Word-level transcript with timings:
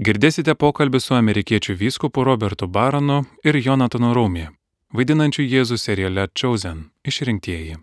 Girdėsite 0.00 0.54
pokalbį 0.56 0.96
su 1.04 1.12
amerikiečių 1.12 1.74
vyskupu 1.76 2.22
Robertu 2.24 2.64
Baronu 2.64 3.18
ir 3.44 3.58
Jonatanu 3.60 4.14
Raumė, 4.16 4.46
vaidinančiu 4.96 5.44
Jėzų 5.44 5.76
seriale 5.76 6.24
Chosen- 6.32 6.86
išrinktieji. 7.10 7.76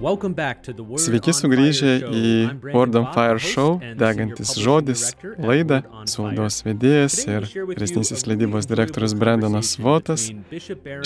Sveiki 0.00 1.32
sugrįžę 1.36 1.90
į 2.08 2.28
Word 2.72 2.94
on 2.96 3.08
Fire 3.12 3.40
show, 3.42 3.74
degantis 4.00 4.54
žodis, 4.56 5.02
laidą, 5.36 5.82
su 6.08 6.24
laidos 6.24 6.62
vedėjas 6.64 7.18
ir 7.28 7.48
resnysis 7.76 8.24
leidybos 8.24 8.68
direktorius 8.70 9.12
Brendanas 9.20 9.74
Votas. 9.82 10.30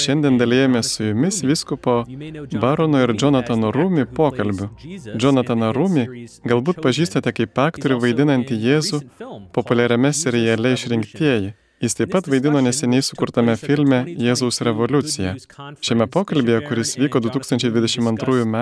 Šiandien 0.04 0.38
dalyjame 0.38 0.84
su 0.86 1.08
jumis 1.08 1.42
viskupo 1.42 1.96
Barono 2.62 3.02
ir 3.02 3.16
Jonathano 3.18 3.72
Rūmi 3.74 4.06
pokalbiu. 4.14 4.70
Jonathaną 5.18 5.72
Rūmi 5.74 6.06
galbūt 6.46 6.78
pažįstate 6.86 7.34
kaip 7.34 7.58
aktorių 7.66 7.98
vaidinantį 8.06 8.62
Jėzų 8.68 9.02
populiariame 9.58 10.14
seriale 10.14 10.76
Išrinktieji. 10.78 11.54
Jis 11.82 11.96
taip 11.98 12.12
pat 12.14 12.28
vaidino 12.30 12.60
neseniai 12.62 13.02
sukurtame 13.02 13.56
filme 13.58 13.98
Jėzaus 14.06 14.60
revoliucija. 14.66 15.34
Šiame 15.84 16.06
pokalbėje, 16.14 16.60
kuris 16.68 16.94
vyko 17.00 17.20
2022 17.24 18.44
m. 18.46 18.60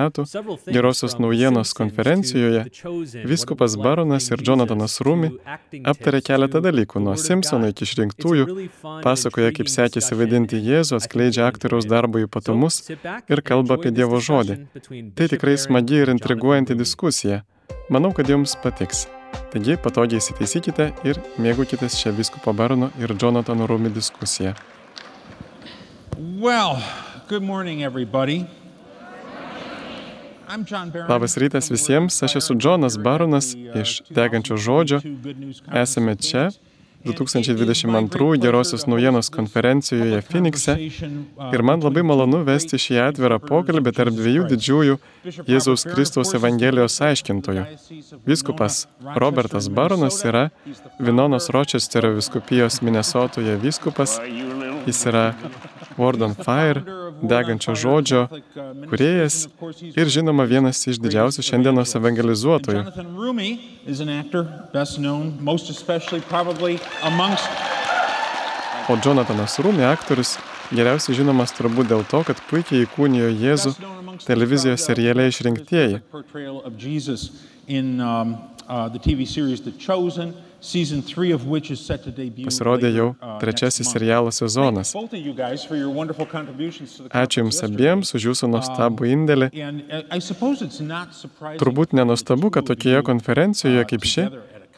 Gerosios 0.66 1.18
naujienos 1.20 1.74
konferencijoje, 1.76 2.64
viskupas 3.28 3.76
Baronas 3.76 4.30
ir 4.32 4.42
Jonathanas 4.48 4.98
Rumi 5.04 5.34
aptarė 5.84 6.22
keletą 6.24 6.64
dalykų, 6.64 7.04
nuo 7.04 7.18
Simpsono 7.20 7.70
iki 7.70 7.86
išrinktųjų, 7.86 8.68
pasakoja, 9.04 9.52
kaip 9.60 9.70
sekėsi 9.76 10.18
vaidinti 10.18 10.58
Jėzų, 10.72 10.98
atskleidžia 10.98 11.46
aktoriaus 11.52 11.86
darbo 11.92 12.24
ypatumus 12.24 12.82
ir 12.90 13.44
kalba 13.44 13.76
apie 13.78 13.92
Dievo 13.94 14.24
žodį. 14.24 14.62
Tai 15.14 15.32
tikrai 15.36 15.58
smagi 15.60 16.00
ir 16.02 16.16
intriguojanti 16.16 16.78
diskusija. 16.80 17.44
Manau, 17.92 18.16
kad 18.16 18.30
jums 18.32 18.56
patiks. 18.64 19.06
Taigi 19.52 19.76
patogiai 19.76 20.20
įsitaisykite 20.22 20.88
ir 21.08 21.20
mėgaukitės 21.42 21.98
šią 22.00 22.14
viskupo 22.16 22.54
Barono 22.56 22.88
ir 23.00 23.12
Jonathano 23.20 23.66
Rumi 23.68 23.90
diskusiją. 23.92 24.54
Well, 26.40 26.80
good 27.28 27.42
morning 27.42 27.82
everybody. 27.82 28.44
Labas 31.08 31.36
rytas 31.40 31.70
visiems, 31.72 32.18
aš 32.22 32.36
esu 32.36 32.54
Džonas 32.54 32.98
Baronas 33.00 33.54
iš 33.56 34.02
Degančio 34.10 34.56
žodžio. 34.60 35.00
Esame 35.72 36.16
čia 36.16 36.50
2022 37.04 38.38
Gerosios 38.42 38.86
naujienos 38.86 39.30
konferencijoje 39.30 40.20
Phoenixe 40.22 40.76
ir 41.52 41.62
man 41.62 41.82
labai 41.82 42.04
malonu 42.06 42.42
vesti 42.46 42.78
šį 42.84 43.00
atvirą 43.08 43.38
pokalbį 43.42 43.92
tarp 43.96 44.14
dviejų 44.18 44.46
didžiųjų 44.52 44.98
Jėzaus 45.50 45.86
Kristaus 45.90 46.34
Evangelijos 46.38 47.00
aiškintojų. 47.08 47.66
Viskupas 48.26 48.86
Robertas 49.16 49.68
Baronas 49.68 50.20
yra 50.28 50.48
Vinonos 50.98 51.50
Rochesterio 51.54 52.14
viskupijos 52.18 52.82
Minnesotoje 52.86 53.58
viskupas, 53.62 54.18
jis 54.86 55.06
yra 55.10 55.26
Word 55.98 56.22
on 56.22 56.34
Fire, 56.34 56.82
degančio 57.22 57.74
žodžio, 57.78 58.26
kuriejas 58.90 59.46
ir 59.96 60.10
žinoma 60.12 60.46
vienas 60.48 60.80
iš 60.88 61.00
didžiausių 61.02 61.44
šiandienos 61.46 61.94
evangelizuotojų. 61.98 62.84
O 68.90 68.96
Jonathanas 68.98 69.58
Rumi 69.62 69.84
aktorius 69.86 70.36
geriausiai 70.74 71.14
žinomas 71.20 71.52
turbūt 71.54 71.90
dėl 71.92 72.02
to, 72.08 72.22
kad 72.26 72.40
puikiai 72.50 72.86
įkūnijo 72.86 73.28
Jėzų 73.30 73.74
televizijos 74.26 74.86
seriale 74.88 75.28
išrinktieji. 75.30 76.00
Pasirodė 82.44 82.90
jau 82.94 83.08
trečiasis 83.42 83.88
serialo 83.90 84.30
sezonas. 84.30 84.94
Ačiū 87.22 87.42
Jums 87.42 87.58
abiems 87.66 88.14
už 88.14 88.28
Jūsų 88.30 88.50
nuostabų 88.52 89.10
indėlį. 89.10 89.50
Turbūt 91.58 91.98
nenustabu, 91.98 92.52
kad 92.54 92.70
tokioje 92.70 93.02
konferencijoje 93.10 93.84
kaip 93.90 94.06
ši, 94.06 94.28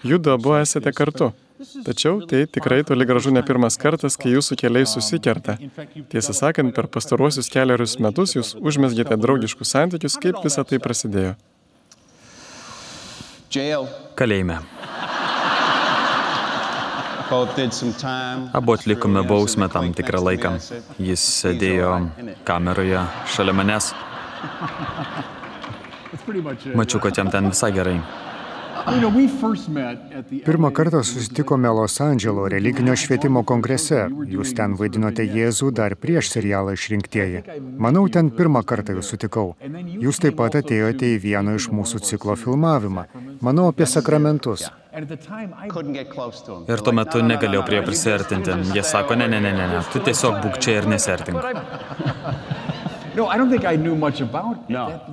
judu 0.08 0.32
abu 0.32 0.56
esate 0.56 0.92
kartu. 0.96 1.34
Tačiau 1.84 2.20
tai 2.28 2.44
tikrai 2.50 2.82
toli 2.84 3.04
gražu 3.08 3.30
ne 3.32 3.42
pirmas 3.46 3.76
kartas, 3.80 4.16
kai 4.20 4.32
jūsų 4.34 4.56
keliai 4.58 4.88
susikerta. 4.88 5.56
Tiesą 6.12 6.34
sakant, 6.36 6.74
per 6.76 6.88
pastaruosius 6.92 7.52
keliarius 7.52 7.98
metus 8.02 8.34
jūs 8.36 8.54
užmesgėte 8.58 9.20
draugiškus 9.20 9.76
santykius, 9.76 10.18
kaip 10.20 10.40
visa 10.44 10.64
tai 10.64 10.80
prasidėjo. 10.82 11.36
Kalėjime. 14.18 14.58
Abu 18.52 18.72
atlikome 18.72 19.22
bausmę 19.22 19.68
tam 19.68 19.92
tikrą 19.94 20.20
laiką. 20.28 20.52
Jis 20.98 21.24
sėdėjo 21.40 21.94
kameroje 22.44 23.06
šalia 23.36 23.56
manęs. 23.56 23.94
Mačiau, 26.74 27.00
kad 27.00 27.18
jam 27.18 27.30
ten 27.32 27.50
visai 27.50 27.72
gerai. 27.72 27.98
Pirmą 30.44 30.70
kartą 30.70 31.02
susitikome 31.02 31.68
Los 31.68 32.00
Andželo 32.00 32.48
religinio 32.48 32.96
švietimo 32.96 33.42
kongrese. 33.48 34.02
Jūs 34.28 34.52
ten 34.58 34.74
vaidinote 34.76 35.24
Jėzų 35.24 35.70
dar 35.78 35.96
prieš 35.96 36.34
serialą 36.34 36.74
išrinktieji. 36.76 37.42
Manau, 37.80 38.04
ten 38.12 38.28
pirmą 38.28 38.60
kartą 38.68 38.98
jūs 38.98 39.14
sutikau. 39.14 39.54
Jūs 40.04 40.20
taip 40.20 40.36
pat 40.36 40.60
atėjote 40.60 41.14
į 41.14 41.20
vieno 41.24 41.56
iš 41.56 41.70
mūsų 41.72 42.04
ciklo 42.04 42.36
filmavimą. 42.36 43.06
Manau 43.40 43.70
apie 43.72 43.88
sakramentus. 43.88 44.68
Ir 46.70 46.82
tuo 46.86 46.92
metu 46.94 47.22
negalėjau 47.24 47.64
prie 47.66 47.80
prisartinti. 47.86 48.54
Jie 48.74 48.84
sako, 48.86 49.16
ne, 49.18 49.26
ne, 49.28 49.40
ne, 49.42 49.52
ne, 49.56 49.66
ne, 49.72 49.82
tu 49.92 50.02
tiesiog 50.04 50.38
būk 50.44 50.60
čia 50.62 50.78
ir 50.80 50.88
nesertink. 50.90 51.40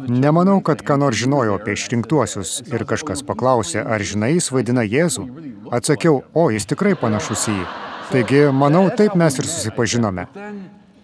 Nemanau, 0.10 0.58
kad 0.66 0.82
ką 0.86 0.98
nors 0.98 1.20
žinojau 1.22 1.60
apie 1.60 1.76
išrinktuosius 1.78 2.56
ir 2.72 2.86
kažkas 2.90 3.22
klausė, 3.22 3.84
ar 3.86 4.02
žinai, 4.02 4.34
jis 4.40 4.50
vaidina 4.54 4.82
Jėzų. 4.82 5.28
Atsakiau, 5.72 6.24
o 6.34 6.50
jis 6.50 6.66
tikrai 6.66 6.96
panašus 6.98 7.46
į 7.52 7.58
jį. 7.60 7.68
Taigi, 8.12 8.42
manau, 8.52 8.90
taip 8.90 9.14
mes 9.16 9.38
ir 9.38 9.46
susipažinome. 9.48 10.26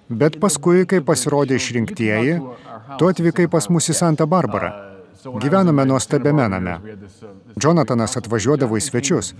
Bet 0.09 0.39
paskui, 0.41 0.87
kai 0.89 0.99
pasirodė 1.05 1.59
išrinktieji, 1.59 2.39
tu 2.97 3.09
atvykai 3.11 3.47
pas 3.51 3.69
mus 3.69 3.89
į 3.91 3.95
Santa 4.01 4.25
Barbarą. 4.25 4.86
Gyvenome 5.35 5.85
nuostabiame 5.85 6.49
name. 6.49 6.79
Jonathanas 7.63 8.17
atvažiuodavo 8.17 8.77
į 8.77 8.83
svečius. 8.87 9.33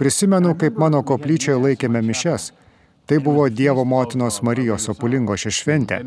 Prisimenu, 0.00 0.54
kaip 0.58 0.78
mano 0.80 1.02
koplyčioje 1.06 1.60
laikėme 1.60 2.02
mišes. 2.02 2.52
Tai 3.06 3.18
buvo 3.20 3.48
Dievo 3.48 3.84
motinos 3.84 4.38
Marijos 4.42 4.88
Opulingo 4.88 5.34
šešventė. 5.36 5.98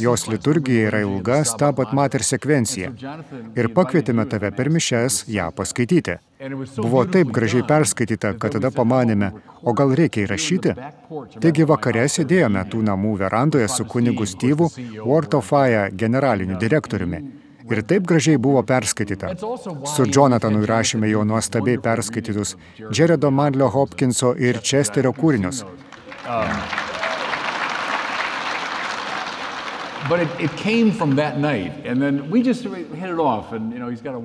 Jos 0.00 0.24
liturgija 0.32 0.86
yra 0.88 1.02
ilga 1.04 1.42
Stabat 1.44 1.92
Mater 1.92 2.24
sekvencija. 2.24 2.88
Ir 3.56 3.68
pakvietėme 3.76 4.24
tave 4.24 4.48
per 4.56 4.70
mišes 4.72 5.26
ją 5.28 5.50
paskaityti. 5.52 6.16
Buvo 6.78 7.04
taip 7.04 7.28
gražiai 7.36 7.66
perskaityta, 7.68 8.32
kad 8.40 8.56
tada 8.56 8.72
pamanėme, 8.72 9.28
o 9.60 9.76
gal 9.76 9.92
reikia 9.98 10.24
įrašyti? 10.24 10.72
Taigi 11.44 11.68
vakare 11.68 12.08
sėdėjome 12.08 12.64
tų 12.72 12.80
namų 12.88 13.12
verandoje 13.26 13.68
su 13.68 13.84
kunigu 13.84 14.24
of 15.36 15.46
Fire 15.52 15.90
generaliniu 15.92 16.56
direktoriumi. 16.58 17.22
Ir 17.72 17.80
taip 17.88 18.04
gražiai 18.08 18.36
buvo 18.36 18.60
perskaityta. 18.68 19.32
Su 19.88 20.04
Jonathanu 20.04 20.60
įrašėme 20.66 21.08
jo 21.08 21.24
nuostabiai 21.24 21.80
perskaitytus 21.80 22.56
Jaredo 22.92 23.30
Madlio 23.32 23.70
Hopkinso 23.72 24.34
ir 24.36 24.60
Chesterio 24.60 25.14
kūrinius. 25.16 25.64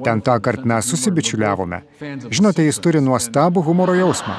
Ten 0.03 0.21
tą 0.21 0.39
kartą 0.41 0.65
mes 0.73 0.91
susibičiuliavome. 0.91 1.81
Žinote, 2.29 2.65
jis 2.67 2.79
turi 2.83 3.01
nuostabų 3.05 3.63
humoro 3.69 3.95
jausmą. 3.95 4.35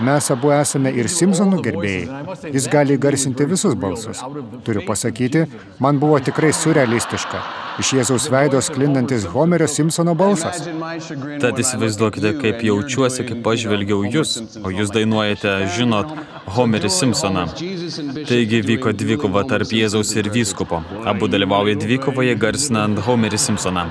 Mes 0.00 0.30
abu 0.30 0.50
esame 0.52 0.90
ir 0.92 1.08
Simpsonų 1.08 1.62
gerbėjai. 1.64 2.24
Jis 2.52 2.66
gali 2.72 2.98
garsinti 3.00 3.46
visus 3.48 3.76
balsus. 3.80 4.20
Turiu 4.66 4.82
pasakyti, 4.88 5.46
man 5.80 6.00
buvo 6.02 6.18
tikrai 6.20 6.52
surrealistiška. 6.56 7.40
Iš 7.80 7.92
Jėzaus 7.98 8.26
veido 8.32 8.60
sklindantis 8.64 9.26
Homerio 9.32 9.68
Simpsono 9.68 10.14
balsas. 10.16 10.62
Tad 11.42 11.60
įsivaizduokite, 11.60 12.32
kaip 12.40 12.64
jaučiuosi, 12.64 13.24
kai 13.28 13.36
pažvelgiau 13.44 14.04
jūs, 14.08 14.36
o 14.64 14.72
jūs 14.72 14.92
dainuojate, 14.94 15.54
žinot, 15.76 16.12
Homerį 16.56 16.92
Simpsoną. 16.92 17.46
Taigi 18.28 18.62
vyko 18.64 18.92
dvikova 18.96 19.44
tarp 19.48 19.72
Jėzaus 19.76 20.12
ir 20.16 20.32
vyskupo. 20.32 20.80
Abu 21.04 21.28
dalyvauja 21.28 21.76
dvikovoje 21.80 22.36
garsinant 22.40 23.00
Homerį 23.08 23.40
Simpsoną. 23.44 23.88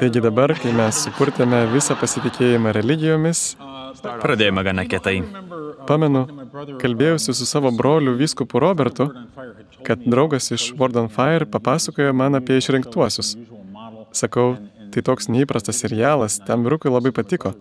Taigi 0.00 0.18
dabar, 0.18 0.50
kai 0.58 0.72
mes 0.74 1.04
supurtėme 1.04 1.60
visą 1.70 1.94
pasitikėjimą 2.00 2.72
religijomis, 2.74 3.52
Pradėjome 4.00 4.64
gana 4.66 4.84
kietai. 4.88 5.18
Pamenu, 5.88 6.22
kalbėjausi 6.82 7.34
su 7.36 7.48
savo 7.48 7.72
broliu 7.74 8.14
vyskupu 8.18 8.60
Robertu, 8.62 9.08
kad 9.86 10.04
draugas 10.06 10.50
iš 10.54 10.70
Word 10.78 10.96
on 11.00 11.10
Fire 11.12 11.48
papasakojo 11.48 12.14
man 12.16 12.38
apie 12.38 12.60
išrinktuosius. 12.60 13.34
Sakau, 14.16 14.56
tai 14.92 15.04
toks 15.04 15.28
neįprastas 15.32 15.82
serialas, 15.84 16.38
tam 16.46 16.66
vyrukui 16.66 16.92
labai 16.92 17.14
patiko. 17.16 17.54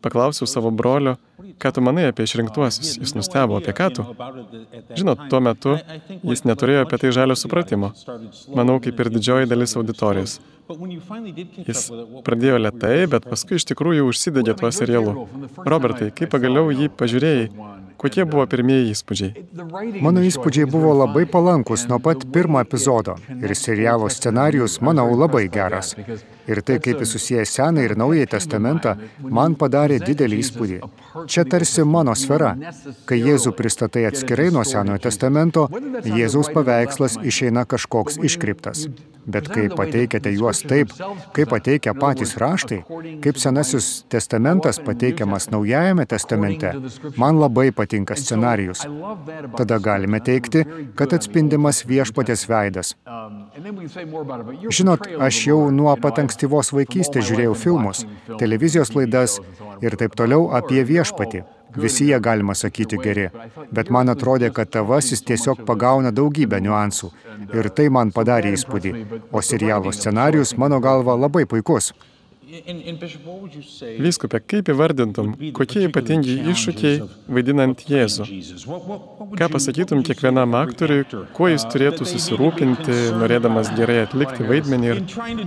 Paklausiau 0.00 0.48
savo 0.48 0.70
brolio, 0.72 1.16
ką 1.60 1.72
tu 1.76 1.82
manai 1.84 2.06
apie 2.08 2.24
išrinktuosius. 2.24 2.94
Jis 3.02 3.12
nustebo, 3.16 3.58
apie 3.60 3.74
ką 3.76 3.88
tu. 3.96 4.06
Žinot, 4.96 5.26
tuo 5.32 5.40
metu 5.44 5.76
jis 6.22 6.44
neturėjo 6.48 6.86
apie 6.86 7.00
tai 7.02 7.12
žalio 7.16 7.36
supratimo. 7.36 7.92
Manau, 8.56 8.78
kaip 8.84 9.02
ir 9.04 9.12
didžioji 9.16 9.50
dalis 9.50 9.76
auditorijos. 9.76 10.38
Jis 11.66 11.84
pradėjo 12.24 12.62
lietai, 12.62 12.96
bet 13.12 13.28
paskui 13.28 13.58
iš 13.58 13.66
tikrųjų 13.72 14.08
užsidegė 14.08 14.56
tuo 14.60 14.72
serialu. 14.72 15.26
Robertai, 15.66 16.12
kaip 16.14 16.32
pagaliau 16.32 16.70
jį 16.70 16.88
pažiūrėjai, 16.96 17.48
Kokie 18.00 18.24
buvo 18.24 18.46
pirmieji 18.48 18.94
įspūdžiai? 18.94 19.42
Mano 20.00 20.22
įspūdžiai 20.24 20.64
buvo 20.72 20.94
labai 20.96 21.26
palankus 21.28 21.82
nuo 21.90 21.98
pat 22.00 22.22
pirmo 22.32 22.56
epizodo 22.64 23.18
ir 23.28 23.52
serialo 23.58 24.08
scenarius, 24.08 24.78
manau, 24.80 25.04
labai 25.22 25.42
geras. 25.52 25.92
Ir 26.48 26.62
tai, 26.62 26.78
kaip 26.82 27.02
jis 27.02 27.14
susijęs 27.16 27.54
Seną 27.58 27.84
ir 27.84 27.96
Naująjį 27.98 28.30
testamentą, 28.34 28.96
man 29.38 29.56
padarė 29.60 30.00
didelį 30.02 30.40
įspūdį. 30.44 30.80
Čia 31.26 31.44
tarsi 31.44 31.84
mano 31.84 32.14
sfera. 32.16 32.54
Kai 33.08 33.20
Jėzų 33.20 33.52
pristatai 33.58 34.06
atskirai 34.08 34.50
nuo 34.54 34.64
Senojo 34.64 35.02
testamento, 35.06 35.68
Jėzaus 36.06 36.52
paveikslas 36.54 37.18
išeina 37.26 37.66
kažkoks 37.68 38.20
iškriptas. 38.30 38.86
Bet 39.30 39.50
kai 39.52 39.66
pateikiate 39.68 40.32
juos 40.32 40.62
taip, 40.64 40.92
kaip 41.36 41.50
pateikia 41.52 41.92
patys 41.94 42.32
raštai, 42.40 42.80
kaip 43.22 43.38
Senasis 43.38 43.90
testamentas 44.10 44.80
pateikiamas 44.82 45.50
Naujajame 45.52 46.06
testamente, 46.08 46.72
man 47.20 47.38
labai 47.40 47.68
patinka 47.76 48.16
scenarijus. 48.16 48.86
Tada 49.58 49.78
galime 49.78 50.22
teikti, 50.24 50.64
kad 50.96 51.12
atspindimas 51.12 51.82
viešpatės 51.86 52.46
veidas. 52.48 52.94
Žinot, 54.80 55.06
aš 55.28 55.42
jau 55.50 55.60
nuo 55.74 55.94
pat 56.00 56.22
ankstyvos 56.40 56.72
vaikystės 56.72 57.26
žiūrėjau 57.28 57.54
filmus, 57.54 58.06
televizijos 58.40 58.94
laidas 58.94 59.40
ir 59.84 59.96
taip 60.00 60.14
toliau 60.16 60.48
apie 60.56 60.82
viešpatį. 60.84 61.42
Visi 61.76 62.08
jie 62.08 62.18
galima 62.18 62.54
sakyti 62.54 62.96
geri, 62.98 63.28
bet 63.70 63.90
man 63.90 64.08
atrodė, 64.08 64.50
kad 64.50 64.70
tavasis 64.72 65.22
tiesiog 65.22 65.64
pagauna 65.66 66.10
daugybę 66.10 66.58
niuansų 66.60 67.10
ir 67.54 67.68
tai 67.70 67.88
man 67.90 68.10
padarė 68.10 68.54
įspūdį, 68.56 68.92
o 69.30 69.40
serialo 69.40 69.92
scenarius 69.92 70.56
mano 70.56 70.80
galva 70.80 71.14
labai 71.14 71.44
puikus. 71.46 71.92
Vyskupė, 74.00 74.40
kaip 74.42 74.68
įvardintum, 74.72 75.34
kokie 75.54 75.84
ypatingi 75.86 76.34
iššūkiai 76.50 76.96
vaidinant 77.30 77.84
Jėzų? 77.86 78.26
Ką 79.38 79.48
pasakytum 79.54 80.02
kiekvienam 80.06 80.56
aktoriui, 80.58 81.04
kuo 81.36 81.50
jis 81.52 81.66
turėtų 81.70 82.08
susirūpinti, 82.10 82.96
norėdamas 83.20 83.70
gerai 83.78 84.00
atlikti 84.06 84.48
vaidmenį 84.50 84.90
ir 84.90 85.02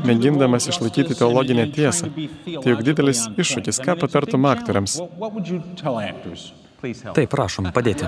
mėgindamas 0.08 0.70
išlaikyti 0.72 1.20
teologinę 1.20 1.68
tiesą? 1.76 2.08
Tai 2.14 2.76
juk 2.76 2.86
didelis 2.88 3.26
iššūkis, 3.36 3.84
ką 3.84 3.98
patartum 4.06 4.48
aktoriams? 4.54 5.02
Taip, 6.84 7.28
prašom, 7.32 7.74
padėti. 7.76 8.08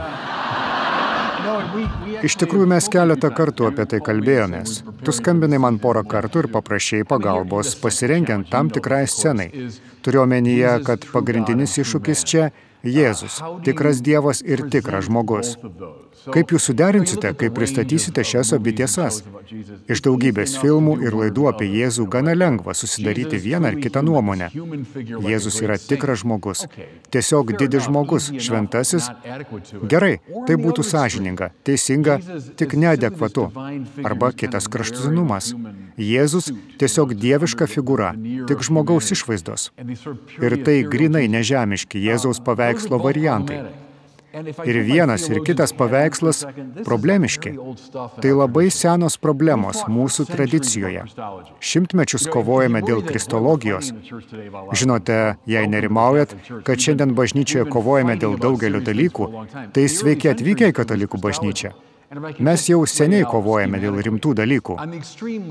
Iš 2.25 2.38
tikrųjų, 2.42 2.68
mes 2.69 2.88
keletą 2.92 3.31
kartų 3.36 3.69
apie 3.69 3.86
tai 3.92 4.00
kalbėjomės. 4.06 4.80
Tu 5.06 5.15
skambinai 5.15 5.59
man 5.62 5.80
porą 5.83 6.06
kartų 6.09 6.45
ir 6.45 6.51
paprašėjai 6.53 7.07
pagalbos 7.09 7.75
pasirengiant 7.81 8.50
tam 8.51 8.71
tikrai 8.74 9.03
scenai. 9.09 9.50
Turiu 10.06 10.24
omenyje, 10.25 10.77
kad 10.88 11.06
pagrindinis 11.13 11.77
iššūkis 11.81 12.25
čia 12.30 12.50
Jėzus, 12.86 13.39
tikras 13.65 14.01
Dievas 14.06 14.44
ir 14.45 14.68
tikras 14.69 15.07
žmogus. 15.07 15.56
Kaip 16.33 16.51
jūs 16.54 16.66
suderinsite, 16.69 17.31
kai 17.38 17.50
pristatysite 17.54 18.24
šias 18.25 18.54
abi 18.57 18.74
tiesas? 18.77 19.22
Iš 19.92 20.01
daugybės 20.06 20.56
filmų 20.62 20.98
ir 21.06 21.18
laidų 21.18 21.48
apie 21.51 21.68
Jėzų 21.69 22.07
gana 22.12 22.33
lengva 22.38 22.74
susidaryti 22.77 23.39
vieną 23.42 23.72
ar 23.72 23.77
kitą 23.81 24.01
nuomonę. 24.06 24.50
Jėzus 25.25 25.60
yra 25.62 25.77
tikras 25.81 26.24
žmogus, 26.24 26.66
tiesiog 27.13 27.54
didis 27.60 27.86
žmogus, 27.88 28.31
šventasis. 28.48 29.10
Gerai, 29.94 30.18
tai 30.48 30.57
būtų 30.62 30.86
sąžininga, 30.88 31.51
teisinga, 31.68 32.18
tik 32.57 32.77
neadekvatu. 32.80 33.50
Arba 34.04 34.31
kitas 34.33 34.69
kraštutinumas. 34.72 35.54
Jėzus 36.01 36.51
tiesiog 36.81 37.13
dieviška 37.16 37.69
figūra, 37.72 38.13
tik 38.50 38.66
žmogaus 38.66 39.13
išvaizdos. 39.16 39.72
Ir 40.42 40.60
tai 40.66 40.81
grinai 40.89 41.27
nežemiški 41.31 42.01
Jėzaus 42.10 42.42
paveikslo 42.44 43.00
variantai. 43.01 43.63
Ir 44.66 44.80
vienas, 44.84 45.30
ir 45.30 45.40
kitas 45.48 45.72
paveikslas 45.78 46.44
problemiški. 46.88 47.54
Tai 48.22 48.34
labai 48.36 48.68
senos 48.74 49.16
problemos 49.22 49.84
mūsų 49.88 50.28
tradicijoje. 50.32 51.06
Šimtmečius 51.64 52.28
kovojame 52.34 52.84
dėl 52.86 53.04
kristologijos. 53.08 53.94
Žinote, 54.76 55.20
jei 55.48 55.66
nerimaujat, 55.72 56.36
kad 56.68 56.84
šiandien 56.84 57.16
bažnyčioje 57.16 57.70
kovojame 57.72 58.18
dėl 58.20 58.38
daugelio 58.42 58.84
dalykų, 58.84 59.32
tai 59.76 59.88
sveiki 59.92 60.34
atvykę 60.34 60.72
į 60.74 60.80
katalikų 60.84 61.22
bažnyčią. 61.24 61.76
Mes 62.40 62.68
jau 62.70 62.84
seniai 62.88 63.26
kovojame 63.28 63.80
dėl 63.82 63.98
rimtų 64.06 64.36
dalykų. 64.38 64.78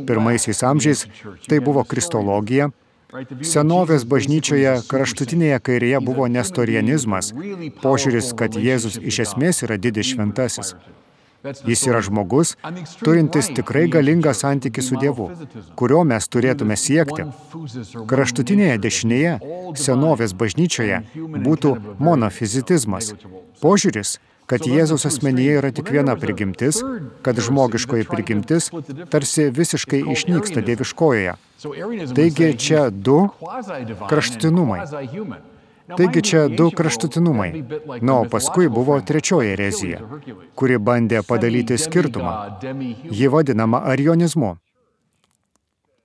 Pirmaisiais 0.08 0.62
amžiais 0.64 1.06
tai 1.48 1.58
buvo 1.64 1.82
kristologija, 1.88 2.70
Senovės 3.46 4.02
bažnyčioje 4.10 4.72
kraštutinėje 4.90 5.60
kairėje 5.68 6.00
buvo 6.02 6.26
nestorianizmas, 6.26 7.30
požiūris, 7.82 8.32
kad 8.34 8.58
Jėzus 8.58 8.98
iš 8.98 9.20
esmės 9.28 9.62
yra 9.66 9.78
didis 9.78 10.10
šventasis. 10.10 10.74
Jis 11.68 11.84
yra 11.86 12.00
žmogus, 12.02 12.54
turintis 13.04 13.50
tikrai 13.54 13.84
galingą 13.92 14.32
santykį 14.34 14.82
su 14.82 14.98
Dievu, 14.98 15.28
kurio 15.78 16.02
mes 16.10 16.26
turėtume 16.26 16.74
siekti. 16.80 17.28
Kraštutinėje 18.10 18.80
dešinėje, 18.82 19.38
senovės 19.78 20.34
bažnyčioje, 20.34 21.02
būtų 21.46 21.74
monofizitizmas. 22.00 23.12
Požiūris, 23.62 24.16
kad 24.50 24.66
Jėzaus 24.66 25.06
asmenyje 25.06 25.60
yra 25.60 25.70
tik 25.76 25.92
viena 25.94 26.16
prigimtis, 26.18 26.82
kad 27.22 27.38
žmogiškoji 27.38 28.08
prigimtis 28.10 28.72
tarsi 29.12 29.50
visiškai 29.54 30.02
išnyksta 30.16 30.64
dieviškojoje. 30.64 31.36
Taigi 32.14 32.54
čia 32.58 32.90
du 32.90 33.28
kraštutinumai. 34.08 34.80
Taigi 35.96 36.22
čia 36.22 36.48
du 36.48 36.70
kraštutinumai. 36.70 37.64
Na, 38.00 38.20
o 38.20 38.24
paskui 38.30 38.68
buvo 38.68 38.96
trečioji 39.00 39.52
erezija, 39.52 40.00
kuri 40.56 40.78
bandė 40.78 41.20
padalyti 41.28 41.76
skirtumą. 41.80 42.34
Ji 43.10 43.28
vadinama 43.28 43.82
arionizmu. 43.92 44.54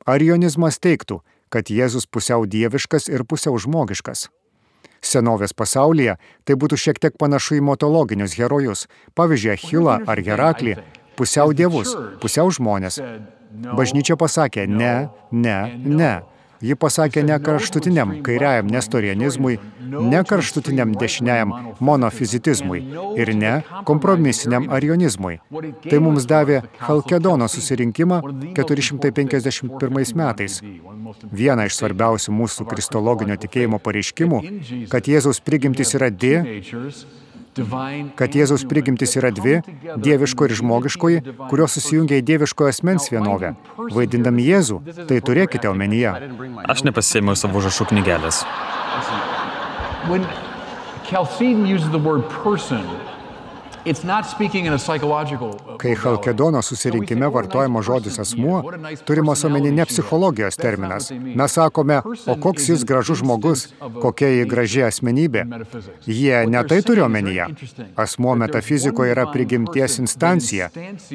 Arionizmas 0.10 0.80
teiktų, 0.84 1.22
kad 1.54 1.72
Jėzus 1.72 2.10
pusiau 2.12 2.46
dieviškas 2.46 3.08
ir 3.08 3.24
pusiau 3.24 3.56
žmogiškas. 3.62 4.28
Senovės 5.00 5.56
pasaulyje 5.56 6.18
tai 6.44 6.56
būtų 6.60 6.76
šiek 6.76 7.00
tiek 7.00 7.16
panašu 7.16 7.60
į 7.60 7.64
mitologinius 7.64 8.36
herojus, 8.36 8.88
pavyzdžiui, 9.16 9.54
Achilą 9.56 10.00
ar 10.04 10.20
Heraklį, 10.20 10.76
pusiau 11.16 11.54
dievus, 11.56 11.96
pusiau 12.20 12.52
žmonės. 12.52 13.00
Bažnyčia 13.50 14.18
pasakė 14.20 14.68
ne, 14.68 15.10
ne, 15.32 15.58
ne. 15.86 16.14
Ji 16.60 16.76
pasakė 16.76 17.22
ne 17.24 17.38
kraštutiniam 17.40 18.10
kairiajam 18.24 18.68
nestorianizmui, 18.68 19.54
ne 20.12 20.20
kraštutiniam 20.28 20.92
dešiniajam 21.00 21.54
monofizitizmui 21.80 22.82
ir 23.16 23.32
ne 23.36 23.54
kompromisiniam 23.88 24.68
arionizmui. 24.76 25.38
Tai 25.86 26.02
mums 26.04 26.28
davė 26.28 26.60
Halkedono 26.84 27.48
susirinkimą 27.48 28.20
451 28.60 30.14
metais. 30.20 30.60
Viena 31.32 31.66
iš 31.70 31.80
svarbiausių 31.80 32.36
mūsų 32.42 32.68
kristologinio 32.70 33.40
tikėjimo 33.40 33.80
pareiškimų, 33.86 34.42
kad 34.92 35.08
Jėzaus 35.08 35.40
prigimtis 35.40 35.96
yra 35.96 36.12
di, 36.12 36.36
kad 38.16 38.36
Jėzaus 38.36 38.66
prigimtis 38.70 39.16
yra 39.20 39.32
dvi- 39.32 39.62
dieviško 40.06 40.46
ir 40.46 40.54
žmogiškoji, 40.62 41.22
kurios 41.50 41.76
susijungia 41.78 42.20
į 42.22 42.26
dieviškojo 42.30 42.70
asmens 42.70 43.10
vienovę. 43.10 43.56
Vaidindami 43.78 44.46
Jėzų, 44.46 45.08
tai 45.08 45.22
turėkite 45.22 45.68
omenyje. 45.70 46.12
Aš 46.68 46.84
nepasėmiau 46.84 47.36
savo 47.36 47.60
užrašų 47.60 47.90
knygelės. 47.92 48.46
When 50.08 50.26
Chalcedon 51.10 51.66
uses 51.66 51.90
the 51.90 51.98
word 51.98 52.24
person, 52.30 52.84
Kai 55.78 55.94
Halkedono 55.96 56.62
susirinkime 56.62 57.28
vartojama 57.28 57.82
žodis 57.82 58.20
asmuo, 58.20 58.64
turimas 59.06 59.44
omeny 59.46 59.72
ne 59.72 59.86
psichologijos 59.86 60.56
terminas. 60.56 61.12
Mes 61.12 61.54
sakome, 61.54 62.02
o 62.28 62.36
koks 62.42 62.70
jis 62.70 62.84
gražus 62.84 63.22
žmogus, 63.22 63.68
kokia 64.02 64.28
jį 64.34 64.48
graži 64.52 64.84
asmenybė. 64.88 65.46
Jie 66.06 66.44
ne 66.48 66.64
tai 66.68 66.82
turi 66.84 67.02
omenyje. 67.06 67.48
Asmuo 67.96 68.36
metafizikoje 68.36 69.16
yra 69.16 69.26
prigimties 69.32 70.00
instancija. 70.04 70.70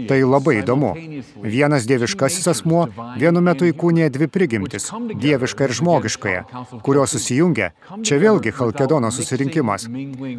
Tai 0.08 0.20
labai 0.22 0.56
įdomu. 0.62 0.94
Vienas 1.42 1.88
dieviškasis 1.90 2.48
asmuo 2.54 2.86
vienu 3.20 3.44
metu 3.44 3.68
įkūnė 3.68 4.08
dvi 4.14 4.28
prigimtis- 4.28 4.90
dievišką 5.24 5.68
ir 5.68 5.76
žmogiškąją, 5.80 6.42
kurios 6.82 7.10
susijungia. 7.16 7.70
Čia 8.02 8.18
vėlgi 8.24 8.52
Halkedono 8.52 9.10
susirinkimas. 9.10 9.88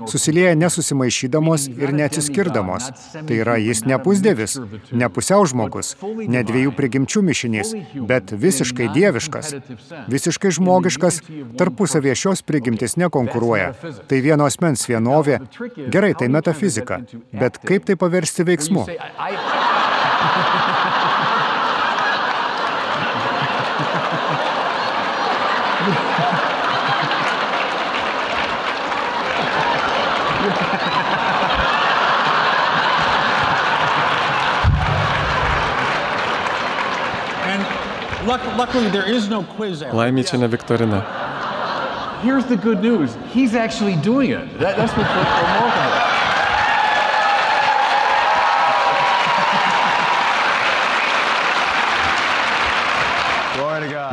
Susilieja 0.10 0.56
nesusimaišydamos 0.56 1.70
ir 1.78 1.94
net 1.94 2.15
atsiskirdamos. 2.16 2.90
Tai 3.28 3.38
yra, 3.38 3.58
jis 3.60 3.84
ne 3.86 3.98
pusdėvis, 4.02 4.58
ne 4.92 5.10
pusiau 5.12 5.46
žmogus, 5.50 5.96
ne 6.04 6.44
dviejų 6.48 6.74
prigimčių 6.78 7.24
mišinys, 7.30 7.74
bet 8.10 8.32
visiškai 8.32 8.90
dieviškas, 8.96 9.54
visiškai 10.12 10.54
žmogiškas, 10.60 11.22
tarpusavėje 11.60 12.16
šios 12.24 12.46
prigimtis 12.48 12.98
nekonkuruoja. 13.02 13.74
Tai 14.10 14.22
vieno 14.24 14.48
asmens 14.48 14.88
vienovė. 14.90 15.42
Gerai, 15.92 16.14
tai 16.18 16.32
metafizika, 16.32 17.02
bet 17.34 17.60
kaip 17.64 17.88
tai 17.90 18.00
paversti 18.00 18.48
veiksmu? 18.48 18.88
Laimė 39.96 40.26
čia 40.28 40.38
ne 40.42 40.48
Viktorina. 40.52 41.02
Here's 42.24 42.46
the 42.46 42.58
good 42.58 42.82
news. 42.82 43.16
He's 43.34 43.56
actually 43.56 43.96
doing 44.02 44.32
it. 44.32 44.60
That, 44.60 44.78
that's 44.78 44.94
what's 44.98 45.10
remarkable. 45.10 46.16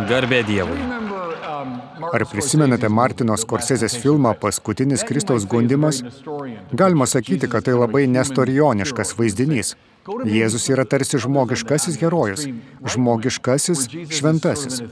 Garbė 0.08 0.42
Dievui. 0.44 0.80
Ar 2.12 2.24
prisimenate 2.28 2.88
Martino 2.92 3.36
Skorsezės 3.38 3.94
filmą 4.02 4.34
Paskutinis 4.40 5.04
Kristaus 5.08 5.46
gundimas? 5.48 6.02
Galima 6.72 7.06
sakyti, 7.06 7.48
kad 7.48 7.64
tai 7.68 7.76
labai 7.78 8.04
nestorioniškas 8.10 9.14
vaizdinys. 9.18 9.74
Jėzus 10.02 10.66
yra 10.72 10.82
tarsi 10.88 11.20
žmogiškasis 11.22 11.98
herojus, 12.00 12.48
žmogiškasis 12.94 13.86
šventasis. 14.10 14.82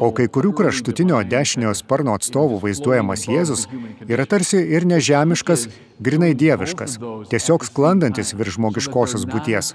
O 0.00 0.08
kai 0.16 0.24
kurių 0.32 0.50
kraštutinio 0.56 1.20
dešiniojo 1.28 1.74
sparno 1.78 2.14
atstovų 2.16 2.58
vaizduojamas 2.64 3.26
Jėzus 3.28 3.66
yra 4.08 4.24
tarsi 4.26 4.58
ir 4.74 4.86
nežemiškas, 4.88 5.66
grinai 6.00 6.32
dieviškas, 6.42 6.96
tiesiog 7.30 7.66
sklandantis 7.68 8.32
virš 8.34 8.56
žmogiškosios 8.56 9.28
būties. 9.30 9.74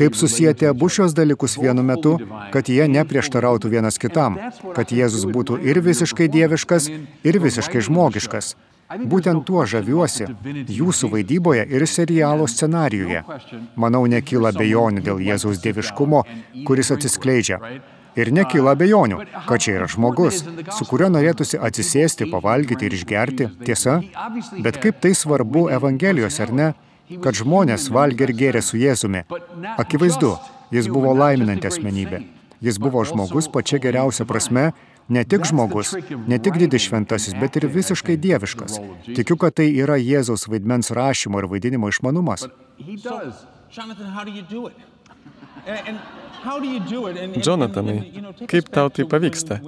Kaip 0.00 0.16
susijęti 0.16 0.70
abu 0.70 0.88
šios 0.88 1.12
dalykus 1.18 1.58
vienu 1.60 1.84
metu, 1.84 2.16
kad 2.54 2.70
jie 2.70 2.86
neprieštarautų 2.88 3.74
vienas 3.74 3.98
kitam, 4.00 4.38
kad 4.78 4.94
Jėzus 4.94 5.26
būtų 5.28 5.60
ir 5.66 5.82
visiškai 5.84 6.30
dieviškas, 6.30 6.88
ir 7.26 7.42
visiškai 7.42 7.82
žmogiškas. 7.90 8.54
Būtent 8.90 9.44
tuo 9.46 9.62
žaviuosi 9.70 10.26
jūsų 10.74 11.10
vaidyboje 11.12 11.62
ir 11.70 11.86
serialo 11.86 12.48
scenarijoje. 12.50 13.22
Manau, 13.78 14.02
nekyla 14.10 14.50
bejonių 14.56 15.04
dėl 15.06 15.22
Jėzaus 15.22 15.62
dieviškumo, 15.62 16.24
kuris 16.66 16.90
atsiskleidžia. 16.96 17.60
Ir 18.18 18.32
nekyla 18.34 18.74
bejonių, 18.74 19.20
kad 19.46 19.62
čia 19.62 19.76
yra 19.76 19.86
žmogus, 19.90 20.42
su 20.74 20.86
kuriuo 20.90 21.12
norėtųsi 21.14 21.60
atsisėsti, 21.62 22.26
pavalgyti 22.32 22.88
ir 22.88 22.96
išgerti. 22.98 23.46
Tiesa? 23.62 24.00
Bet 24.58 24.80
kaip 24.82 24.98
tai 25.04 25.14
svarbu 25.14 25.68
Evangelijos, 25.70 26.40
ar 26.42 26.50
ne? 26.50 26.72
Kad 27.22 27.38
žmonės 27.38 27.86
valgė 27.94 28.26
ir 28.26 28.34
gėrė 28.42 28.62
su 28.62 28.78
Jėzumi. 28.78 29.22
Akivaizdu, 29.78 30.34
jis 30.74 30.90
buvo 30.90 31.14
laiminanti 31.14 31.70
asmenybė. 31.70 32.24
Jis 32.60 32.76
buvo 32.82 33.06
žmogus 33.06 33.48
pačia 33.48 33.78
geriausia 33.80 34.26
prasme 34.28 34.72
ne 35.10 35.24
tik 35.24 35.44
žmogus, 35.50 35.94
ne 36.30 36.38
tik 36.38 36.58
didis 36.62 36.86
šventasis, 36.86 37.34
bet 37.40 37.58
ir 37.58 37.66
visiškai 37.74 38.16
dieviškas. 38.20 38.78
Tikiu, 39.10 39.36
kad 39.40 39.58
tai 39.58 39.68
yra 39.74 39.98
Jėzaus 40.00 40.46
vaidmens 40.50 40.92
rašymo 40.96 41.42
ir 41.42 41.50
vaidinimo 41.50 41.90
išmanumas. 41.90 42.46
Jonatanai, 47.44 47.98
kaip 48.48 48.70
tau 48.72 48.88
tai 48.88 49.04
pavyksta? 49.04 49.58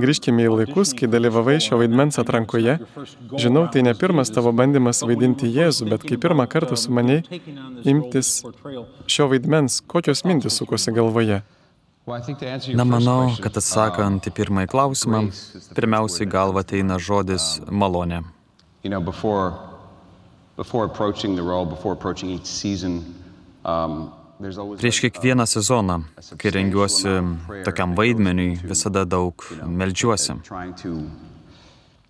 Grįžkime 0.00 0.44
į 0.44 0.50
laikus, 0.52 0.92
kai 0.96 1.08
dalyvavai 1.10 1.56
šio 1.64 1.78
vaidmens 1.80 2.20
atrankoje. 2.20 2.76
Žinau, 3.40 3.66
tai 3.72 3.84
ne 3.86 3.94
pirmas 3.96 4.32
tavo 4.34 4.52
bandymas 4.56 5.00
vaidinti 5.06 5.48
Jėzų, 5.54 5.88
bet 5.94 6.04
kai 6.08 6.18
pirmą 6.20 6.46
kartą 6.50 6.76
su 6.78 6.92
maniai 6.92 7.40
imtis 7.88 8.40
šio 9.10 9.30
vaidmens, 9.32 9.80
kokios 9.94 10.24
mintis 10.28 10.60
sukosi 10.60 10.94
galvoje? 10.96 11.40
Na, 12.74 12.84
manau, 12.88 13.28
kad 13.44 13.54
atsakant 13.60 14.24
į 14.26 14.32
pirmąjį 14.34 14.68
klausimą, 14.72 15.18
pirmiausiai 15.76 16.26
galva 16.32 16.64
ateina 16.64 16.96
žodis 16.98 17.60
malonė. 17.70 18.22
Prieš 24.80 25.00
kiekvieną 25.04 25.44
sezoną, 25.46 25.98
kai 26.40 26.50
rengiuosi 26.56 27.12
tokiam 27.68 27.92
vaidmeniui, 27.98 28.56
visada 28.64 29.04
daug 29.04 29.44
melžiuosi, 29.68 30.38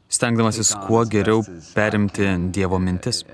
stengdamasis 0.07 0.71
kuo 0.87 1.03
geriau 1.11 1.43
perimti 1.75 2.31
Dievo 2.55 2.79
mintis, 2.79 3.25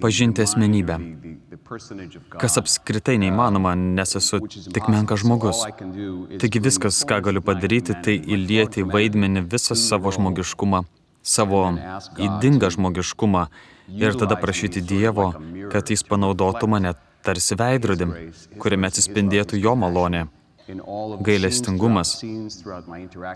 pažinti 0.00 0.42
asmenybę, 0.42 0.96
kas 2.40 2.58
apskritai 2.60 3.16
neįmanoma, 3.22 3.74
nes 3.78 4.16
esu 4.20 4.40
tik 4.46 4.88
menkas 4.92 5.22
žmogus. 5.24 5.62
Taigi 6.42 6.62
viskas, 6.62 7.02
ką 7.08 7.20
galiu 7.26 7.42
padaryti, 7.44 7.96
tai 8.04 8.16
įlieti 8.20 8.86
vaidmenį 8.86 9.44
visą 9.50 9.76
savo 9.78 10.12
žmogiškumą, 10.14 10.84
savo 11.22 11.66
įdingą 12.28 12.72
žmogiškumą. 12.76 13.46
Ir 13.90 14.14
tada 14.14 14.36
prašyti 14.38 14.84
Dievo, 14.86 15.32
kad 15.72 15.90
jis 15.90 16.04
panaudotų 16.06 16.68
mane 16.70 16.92
tarsi 17.26 17.56
veidrodį, 17.58 18.06
kuriame 18.62 18.86
atsispindėtų 18.86 19.58
jo 19.58 19.74
malonė, 19.74 20.28
gailestingumas, 21.26 22.14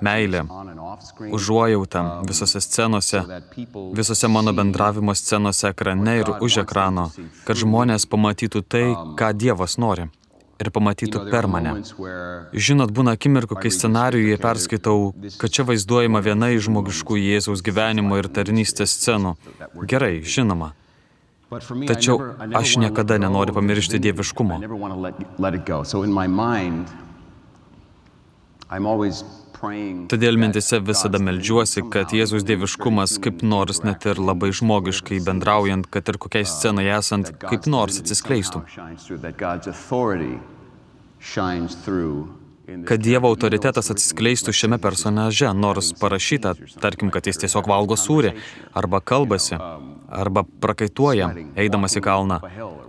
meilė, 0.04 0.42
užuojauta 1.34 2.04
visose 2.28 2.60
scenose, 2.64 3.22
visose 3.96 4.28
mano 4.28 4.52
bendravimo 4.56 5.14
scenose 5.14 5.70
ekrane 5.72 6.18
ir 6.22 6.34
už 6.40 6.62
ekrano, 6.64 7.08
kad 7.46 7.60
žmonės 7.60 8.08
pamatytų 8.10 8.66
tai, 8.68 8.84
ką 9.18 9.32
Dievas 9.38 9.78
nori 9.78 10.10
ir 10.60 10.70
pamatytų 10.74 11.24
per 11.32 11.48
mane. 11.50 11.74
Žinot, 12.54 12.92
būna 12.94 13.16
akimirkų, 13.18 13.58
kai 13.60 13.72
scenarijuje 13.74 14.38
perskaitau, 14.42 15.10
kad 15.40 15.54
čia 15.54 15.66
vaizduojama 15.68 16.22
viena 16.24 16.52
iš 16.54 16.68
žmogiškų 16.68 17.18
Jėzaus 17.20 17.64
gyvenimo 17.66 18.18
ir 18.20 18.30
tarnystės 18.30 18.94
scenų. 18.98 19.34
Gerai, 19.90 20.16
žinoma. 20.22 20.72
Tačiau 21.86 22.18
aš 22.56 22.76
niekada 22.82 23.18
nenoriu 23.20 23.54
pamiršti 23.54 24.00
dieviškumo. 24.02 24.58
Todėl 30.12 30.36
mintise 30.36 30.80
visada 30.84 31.20
melžiuosi, 31.22 31.84
kad 31.92 32.12
Jėzus 32.12 32.44
dieviškumas 32.44 33.16
kaip 33.24 33.40
nors 33.46 33.80
net 33.86 34.04
ir 34.10 34.20
labai 34.20 34.50
žmogiškai 34.52 35.22
bendraujant, 35.24 35.88
kad 35.88 36.08
ir 36.12 36.18
kokiai 36.20 36.44
scenoje 36.48 36.92
esant, 36.98 37.32
kaip 37.40 37.68
nors 37.70 38.00
atsiskleistų. 38.02 38.64
Kad 42.64 43.02
Dievo 43.04 43.28
autoritetas 43.28 43.90
atsiskleistų 43.92 44.52
šiame 44.56 44.78
personaže, 44.80 45.50
nors 45.52 45.90
parašyta, 46.00 46.54
tarkim, 46.80 47.10
kad 47.12 47.26
jis 47.28 47.42
tiesiog 47.42 47.68
valgo 47.68 47.96
sūrį, 48.00 48.32
arba 48.72 49.02
kalbasi, 49.04 49.58
arba 50.08 50.44
prakaituoja, 50.64 51.28
eidamas 51.60 51.98
į 51.98 52.04
kalną, 52.06 52.40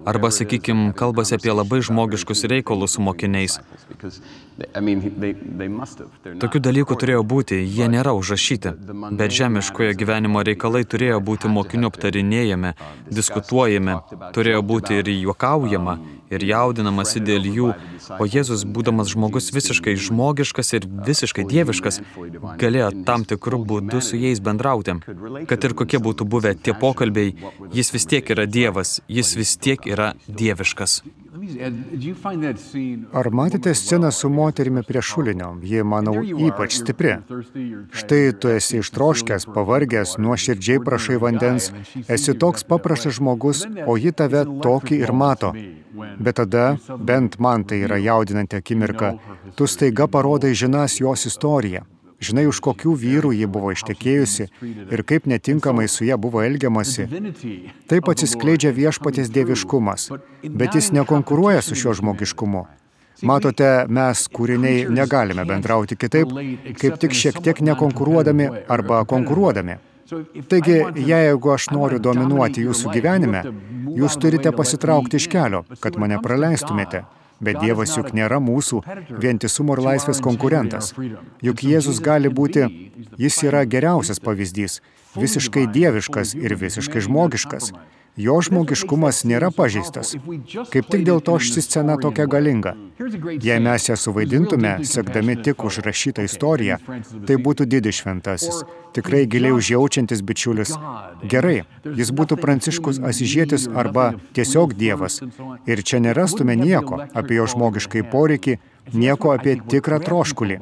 arba, 0.07 0.31
sakykime, 0.31 0.93
kalbasi 0.95 1.35
apie 1.35 1.51
labai 1.51 1.81
žmogiškus 1.83 2.45
reikalus 2.51 2.95
su 2.95 3.03
mokiniais. 3.03 3.59
Tokių 6.43 6.61
dalykų 6.69 6.95
turėjo 7.01 7.23
būti, 7.27 7.59
jie 7.59 7.89
nėra 7.91 8.13
užrašyti, 8.15 8.71
bet 9.19 9.35
žemiškojo 9.35 9.95
gyvenimo 9.99 10.43
reikalai 10.47 10.85
turėjo 10.87 11.19
būti 11.19 11.51
mokinių 11.51 11.91
aptarinėjami, 11.91 12.75
diskutuojami, 13.11 13.97
turėjo 14.37 14.63
būti 14.63 15.01
ir 15.01 15.11
juokaujama, 15.17 15.99
ir 16.37 16.45
jaudinamasi 16.51 17.21
dėl 17.25 17.49
jų, 17.49 17.71
o 18.19 18.27
Jėzus, 18.29 18.65
būdamas 18.67 19.11
žmogus 19.13 19.51
visiškai 19.55 19.95
žmogiškas 20.07 20.73
ir 20.77 20.87
visiškai 21.09 21.47
dieviškas, 21.49 22.01
galėjo 22.61 22.91
tam 23.07 23.25
tikrų 23.27 23.63
būdų 23.71 24.01
su 24.05 24.19
jais 24.21 24.43
bendrauti. 24.43 24.99
Kad 25.49 25.69
ir 25.69 25.77
kokie 25.81 26.01
būtų 26.03 26.27
buvę 26.29 26.55
tie 26.55 26.77
pokalbiai, 26.77 27.35
jis 27.73 27.93
vis 27.95 28.09
tiek 28.11 28.35
yra 28.35 28.45
Dievas, 28.45 28.99
jis 29.07 29.35
vis 29.39 29.57
tiek 29.57 29.87
yra 29.89 30.13
dieviškas. 30.27 31.01
Ar 33.19 33.27
matėte 33.39 33.73
sceną 33.75 34.11
su 34.15 34.29
moterimi 34.31 34.83
prie 34.87 35.01
šulinio? 35.03 35.49
Ji, 35.71 35.81
manau, 35.83 36.13
ypač 36.23 36.77
stipri. 36.79 37.15
Štai 38.01 38.19
tu 38.39 38.51
esi 38.53 38.79
ištroškęs, 38.79 39.47
pavargęs, 39.55 40.15
nuoširdžiai 40.23 40.83
prašai 40.85 41.17
vandens, 41.23 41.71
esi 42.07 42.37
toks 42.43 42.63
paprastas 42.69 43.17
žmogus, 43.19 43.65
o 43.85 43.97
ji 43.99 44.13
tave 44.21 44.45
tokį 44.67 45.01
ir 45.03 45.11
mato. 45.23 45.51
Bet 46.19 46.39
tada, 46.39 46.67
bent 47.11 47.39
man 47.39 47.67
tai 47.67 47.81
yra 47.87 47.99
jaudinanti 47.99 48.59
akimirka, 48.61 49.15
tu 49.55 49.67
staiga 49.67 50.07
parodai 50.07 50.55
žinas 50.55 50.99
jos 51.03 51.27
istoriją. 51.31 51.83
Žinai, 52.23 52.45
už 52.47 52.61
kokių 52.63 52.93
vyrų 52.95 53.33
ji 53.35 53.47
buvo 53.51 53.73
ištekėjusi 53.75 54.47
ir 54.63 55.03
kaip 55.03 55.27
netinkamai 55.27 55.87
su 55.91 56.07
ja 56.07 56.15
buvo 56.17 56.43
elgiamasi. 56.45 57.09
Taip 57.91 58.07
atsiskleidžia 58.11 58.71
viešpatės 58.75 59.31
dieviškumas, 59.35 60.09
bet 60.43 60.77
jis 60.79 60.93
nekonkuruoja 60.95 61.61
su 61.65 61.75
šiuo 61.75 61.95
žmogiškumu. 61.99 62.65
Matote, 63.23 63.67
mes 63.87 64.25
kūriniai 64.31 64.87
negalime 64.91 65.45
bendrauti 65.47 65.95
kitaip, 65.95 66.31
kaip 66.79 66.97
tik 66.99 67.15
šiek 67.15 67.39
tiek 67.43 67.61
nekonkuruodami 67.63 68.49
arba 68.67 69.03
konkuruodami. 69.07 69.77
Taigi, 70.51 70.75
jeigu 71.01 71.51
aš 71.53 71.69
noriu 71.73 71.99
dominuoti 71.99 72.65
jūsų 72.67 72.91
gyvenime, 72.93 73.41
jūs 73.97 74.19
turite 74.21 74.51
pasitraukti 74.55 75.17
iš 75.21 75.29
kelio, 75.31 75.63
kad 75.81 75.97
mane 76.01 76.19
praleistumėte. 76.21 77.05
Bet 77.39 77.59
Dievas 77.59 77.95
juk 77.97 78.13
nėra 78.15 78.39
mūsų 78.39 78.81
vientisumo 79.21 79.75
ir 79.75 79.83
laisvės 79.89 80.21
konkurentas. 80.23 80.93
Juk 81.43 81.63
Jėzus 81.67 81.99
gali 82.03 82.31
būti, 82.31 82.67
jis 83.19 83.41
yra 83.43 83.65
geriausias 83.67 84.21
pavyzdys, 84.23 84.79
visiškai 85.17 85.67
dieviškas 85.75 86.35
ir 86.37 86.55
visiškai 86.59 87.05
žmogiškas. 87.07 87.71
Jo 88.15 88.37
žmogiškumas 88.39 89.25
nėra 89.27 89.49
pažeistas. 89.51 90.13
Kaip 90.71 90.87
tik 90.87 91.01
dėl 91.03 91.19
to 91.19 91.35
ši 91.35 91.63
scena 91.65 91.97
tokia 91.99 92.23
galinga. 92.31 92.71
Jei 93.43 93.59
mes 93.59 93.89
ją 93.89 93.97
suvaidintume, 93.99 94.77
sekdami 94.87 95.35
tik 95.43 95.65
užrašytą 95.67 96.23
istoriją, 96.23 96.77
tai 97.27 97.35
būtų 97.47 97.67
didis 97.67 97.99
šventasis, 97.99 98.61
tikrai 98.95 99.25
giliai 99.27 99.51
užjaučiantis 99.57 100.23
bičiulis. 100.23 100.71
Gerai, 101.33 101.57
jis 101.83 102.13
būtų 102.15 102.39
pranciškus 102.39 103.01
asižėtis 103.03 103.67
arba 103.83 104.13
tiesiog 104.37 104.77
Dievas. 104.79 105.19
Ir 105.67 105.83
čia 105.83 105.99
nerastume 105.99 106.55
nieko 106.55 107.03
apie 107.11 107.41
jo 107.41 107.49
žmogiškai 107.51 108.07
poreikį, 108.15 108.61
nieko 108.93 109.33
apie 109.33 109.55
tikrą 109.71 109.99
troškulį. 110.03 110.57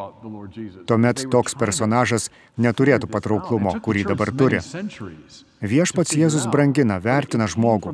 Tuomet 0.88 1.26
toks 1.34 1.56
personažas 1.60 2.30
neturėtų 2.58 3.10
patrauklumo, 3.12 3.74
kurį 3.84 4.06
dabar 4.12 4.32
turi. 4.32 4.62
Viešpats 5.64 6.16
Jėzus 6.20 6.46
brangina, 6.52 7.00
vertina 7.00 7.48
žmogų. 7.48 7.94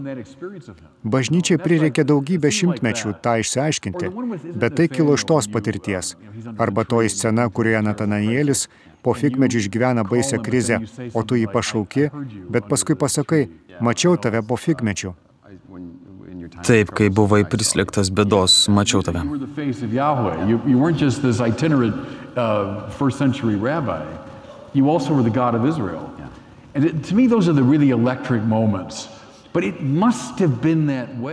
Bažnyčiai 1.05 1.59
prireikė 1.61 2.05
daugybę 2.11 2.49
šimtmečių 2.49 3.13
tą 3.23 3.35
išsiaiškinti, 3.43 4.09
bet 4.57 4.77
tai 4.79 4.87
kilo 4.89 5.13
iš 5.19 5.25
tos 5.29 5.49
patirties. 5.53 6.15
Arba 6.57 6.85
toji 6.89 7.13
scena, 7.13 7.45
kurioje 7.49 7.83
Natananielis 7.85 8.67
po 9.05 9.13
figmedžių 9.13 9.63
išgyvena 9.63 10.03
baisę 10.03 10.41
krizę, 10.43 10.81
o 11.13 11.23
tu 11.23 11.37
jį 11.39 11.47
pašauki, 11.53 12.09
bet 12.49 12.67
paskui 12.71 12.97
pasakai, 12.99 13.45
mačiau 13.85 14.17
tave 14.17 14.41
po 14.41 14.57
figmedžių. 14.57 15.13
Taip, 16.65 16.91
kai 16.95 17.09
buvai 17.09 17.43
prislėgtas 17.49 18.09
bėdos, 18.11 18.67
mačiau 18.69 19.03
tave. 19.05 19.23
You 24.73 24.87
also 24.87 25.13
were 25.15 25.23
the 25.23 25.31
God 25.31 25.55
of 25.55 25.65
Israel. 25.65 26.13
And 26.75 26.85
it, 26.85 27.03
to 27.05 27.15
me, 27.15 27.25
those 27.25 27.49
are 27.49 27.53
the 27.53 27.63
really 27.63 27.89
electric 27.89 28.43
moments. 28.43 29.07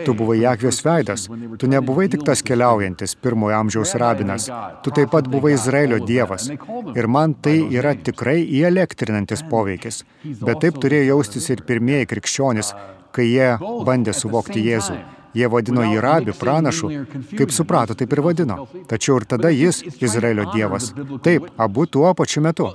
Tu 0.06 0.14
buvai 0.16 0.36
Jakvės 0.40 0.78
veidas, 0.84 1.26
tu 1.60 1.68
nebuvai 1.68 2.06
tik 2.12 2.22
tas 2.24 2.42
keliaujantis 2.46 3.16
pirmojo 3.20 3.58
amžiaus 3.58 3.92
rabinas, 4.00 4.48
tu 4.82 4.92
taip 4.96 5.12
pat 5.12 5.28
buvai 5.28 5.52
Izraelio 5.56 5.98
dievas. 6.00 6.48
Ir 6.96 7.10
man 7.12 7.34
tai 7.44 7.58
yra 7.76 7.92
tikrai 8.08 8.38
įelektrinantis 8.60 9.44
poveikis. 9.50 10.02
Bet 10.40 10.62
taip 10.64 10.80
turėjo 10.80 11.10
jaustis 11.12 11.50
ir 11.52 11.64
pirmieji 11.68 12.08
krikščionys, 12.14 12.72
kai 13.12 13.28
jie 13.28 13.52
bandė 13.84 14.16
suvokti 14.16 14.64
Jėzų. 14.64 14.96
Jie 15.36 15.48
vadino 15.52 15.84
jį 15.84 16.00
rabi, 16.00 16.32
pranašu, 16.40 16.88
kaip 17.36 17.52
suprato, 17.52 17.94
taip 17.98 18.12
ir 18.16 18.22
vadino. 18.24 18.62
Tačiau 18.88 19.18
ir 19.20 19.26
tada 19.28 19.50
jis 19.52 19.82
Izraelio 20.00 20.46
dievas. 20.54 20.92
Taip, 21.26 21.50
abu 21.60 21.84
tuo 21.86 22.12
pačiu 22.16 22.42
metu. 22.46 22.70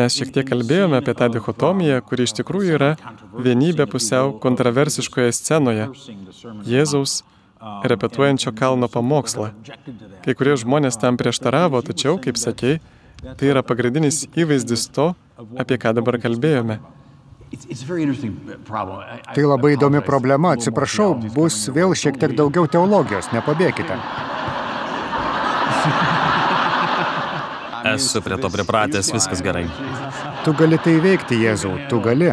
Mes 0.00 0.16
šiek 0.16 0.32
tiek 0.36 0.48
kalbėjome 0.48 1.00
apie 1.00 1.14
tą 1.18 1.28
dichotomiją, 1.34 1.98
kuri 2.06 2.28
iš 2.28 2.36
tikrųjų 2.40 2.78
yra 2.78 2.94
vienybė 3.48 3.86
pusiau 3.90 4.32
kontroversiškoje 4.44 5.34
scenoje. 5.36 5.90
Jėzaus 6.70 7.20
repetuojančio 7.60 8.54
kalno 8.56 8.88
pamokslą. 8.88 9.50
Kai 10.24 10.36
kurie 10.38 10.56
žmonės 10.60 10.96
tam 11.00 11.20
prieštaravo, 11.20 11.82
tačiau, 11.84 12.16
kaip 12.22 12.40
sakei, 12.40 12.78
tai 13.20 13.52
yra 13.52 13.62
pagrindinis 13.66 14.24
įvaizdis 14.32 14.86
to, 14.96 15.10
apie 15.60 15.76
ką 15.80 15.92
dabar 16.00 16.16
kalbėjome. 16.22 16.80
Tai 19.34 19.44
labai 19.46 19.74
įdomi 19.74 20.00
problema. 20.06 20.52
Atsiprašau, 20.54 21.16
bus 21.34 21.64
vėl 21.74 21.96
šiek 21.98 22.18
tiek 22.20 22.36
daugiau 22.38 22.70
teologijos, 22.70 23.32
nepabėkite. 23.34 23.98
Esu 27.94 28.22
prie 28.22 28.38
to 28.38 28.50
pripratęs, 28.52 29.10
viskas 29.14 29.42
gerai. 29.42 29.66
Tu 30.44 30.54
gali 30.56 30.78
tai 30.78 30.96
veikti, 31.02 31.40
Jėzau, 31.42 31.74
tu 31.90 31.98
gali. 32.04 32.30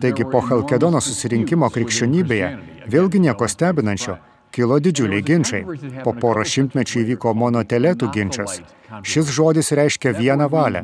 Taigi 0.00 0.24
po 0.28 0.42
Halkedono 0.44 1.00
susirinkimo 1.00 1.68
krikščionybėje 1.72 2.48
vėlgi 2.92 3.20
nieko 3.20 3.48
stebinančio 3.48 4.18
kilo 4.56 4.78
didžiuliai 4.80 5.22
ginčiai. 5.28 5.64
Po 6.04 6.14
poro 6.22 6.44
šimtmečių 6.54 7.02
įvyko 7.02 7.34
monoteletų 7.42 8.08
ginčas. 8.14 8.60
Šis 9.02 9.30
žodis 9.36 9.72
reiškia 9.78 10.14
vieną 10.16 10.48
valią. 10.52 10.82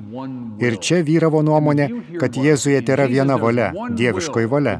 Ir 0.66 0.76
čia 0.84 1.00
vyravo 1.06 1.40
nuomonė, 1.46 1.88
kad 2.20 2.36
Jėzuje 2.36 2.82
yra 2.94 3.06
viena 3.14 3.38
valia, 3.40 3.70
dieviškoji 4.00 4.50
valia, 4.54 4.76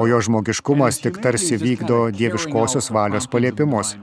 o 0.00 0.08
jo 0.10 0.20
žmogiškumas 0.28 1.00
tik 1.04 1.20
tarsi 1.24 1.60
vykdo 1.60 2.00
dieviškosios 2.18 2.90
valios 2.96 3.30
paliepimus. 3.30 3.96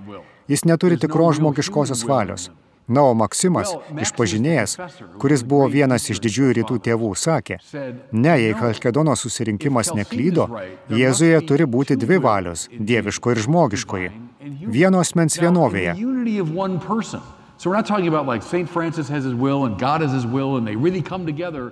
Jis 0.52 0.66
neturi 0.70 1.00
tikros 1.02 1.40
žmogiškosios 1.42 2.06
valios. 2.08 2.50
Na, 2.92 3.06
o 3.08 3.14
Maksimas, 3.16 3.72
išpažinėjęs, 4.04 4.76
kuris 5.22 5.46
buvo 5.48 5.68
vienas 5.72 6.10
iš 6.12 6.20
didžiųjų 6.24 6.56
rytų 6.60 6.80
tėvų, 6.88 7.12
sakė, 7.16 7.60
ne, 8.12 8.34
jei 8.44 8.56
Halkedono 8.58 9.16
susirinkimas 9.16 9.94
neklydo, 9.96 10.50
Jėzuje 10.92 11.40
turi 11.48 11.68
būti 11.76 11.96
dvi 11.96 12.20
valios- 12.20 12.68
dieviško 12.90 13.32
ir 13.32 13.40
žmogiškoji. 13.46 14.10
Vieno 14.68 15.00
asmens 15.00 15.38
vienovėje. 15.40 15.94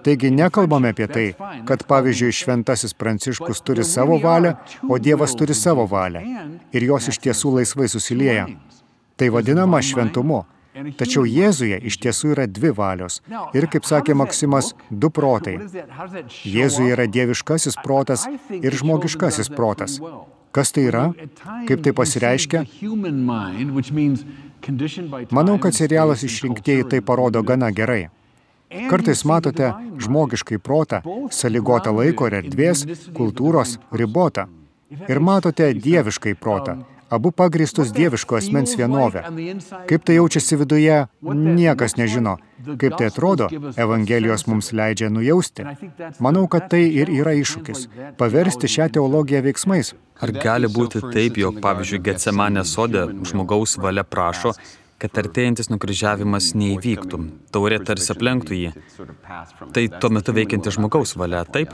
Taigi 0.03 0.29
nekalbame 0.31 0.91
apie 0.93 1.07
tai, 1.07 1.33
kad 1.65 1.83
pavyzdžiui 1.89 2.35
šventasis 2.39 2.93
Pranciškus 2.93 3.63
turi 3.65 3.83
savo 3.83 4.19
valią, 4.21 4.53
o 4.87 4.99
Dievas 4.99 5.33
turi 5.35 5.53
savo 5.57 5.87
valią 5.87 6.21
ir 6.71 6.81
jos 6.83 7.09
iš 7.09 7.19
tiesų 7.19 7.55
laisvai 7.57 7.89
susilieja. 7.89 8.45
Tai 9.17 9.29
vadinama 9.29 9.81
šventumu. 9.81 10.45
Tačiau 10.99 11.25
Jėzuje 11.27 11.79
iš 11.89 11.99
tiesų 12.03 12.33
yra 12.35 12.47
dvi 12.47 12.71
valios. 12.75 13.19
Ir, 13.57 13.67
kaip 13.71 13.87
sakė 13.87 14.15
Maksimas, 14.17 14.73
du 14.89 15.09
protai. 15.13 15.57
Jėzuje 16.47 16.93
yra 16.95 17.07
dieviškasis 17.07 17.79
protas 17.83 18.27
ir 18.49 18.77
žmogiškasis 18.81 19.51
protas. 19.55 19.99
Kas 20.51 20.71
tai 20.73 20.87
yra? 20.89 21.09
Kaip 21.69 21.83
tai 21.85 21.93
pasireiškia? 21.93 22.63
Manau, 25.31 25.59
kad 25.61 25.75
serialas 25.77 26.23
išrinktieji 26.25 26.87
tai 26.89 27.01
parodo 27.05 27.43
gana 27.45 27.69
gerai. 27.71 28.07
Kartais 28.89 29.23
matote 29.25 29.71
žmogiškai 29.97 30.59
protą, 30.61 31.01
saligotą 31.33 31.93
laiko 31.95 32.27
ir 32.29 32.37
erdvės, 32.43 32.83
kultūros, 33.17 33.77
ribotą. 33.89 34.45
Ir 35.09 35.21
matote 35.21 35.69
dieviškai 35.73 36.35
protą, 36.37 36.79
abu 37.09 37.31
pagristus 37.31 37.93
dieviško 37.93 38.35
asmens 38.35 38.75
vienovę. 38.77 39.23
Kaip 39.89 40.03
tai 40.03 40.15
jaučiasi 40.15 40.55
viduje, 40.55 41.05
niekas 41.21 41.97
nežino. 41.97 42.37
Kaip 42.77 42.97
tai 42.99 43.07
atrodo, 43.09 43.47
Evangelijos 43.77 44.45
mums 44.47 44.71
leidžia 44.75 45.09
nujausti. 45.09 45.65
Manau, 46.19 46.47
kad 46.47 46.69
tai 46.69 46.83
ir 47.01 47.09
yra 47.09 47.33
iššūkis- 47.39 47.87
paversti 48.19 48.67
šią 48.67 48.89
teologiją 48.97 49.41
veiksmais. 49.47 49.93
Ar 50.19 50.31
gali 50.31 50.67
būti 50.67 50.99
taip, 51.13 51.37
jog, 51.39 51.61
pavyzdžiui, 51.63 52.01
Getsemanė 52.03 52.65
sode 52.65 53.05
žmogaus 53.23 53.77
valia 53.79 54.03
prašo, 54.03 54.51
kad 54.99 55.19
artėjantis 55.21 55.69
nukryžiavimas 55.71 56.51
neįvyktų, 56.59 57.19
taurė 57.55 57.79
tarsi 57.87 58.11
aplenktų 58.13 58.57
jį. 58.57 58.71
Tai 59.75 59.83
tuo 60.01 60.09
metu 60.11 60.35
veikianti 60.35 60.73
žmogaus 60.75 61.15
valia, 61.19 61.45
taip? 61.47 61.71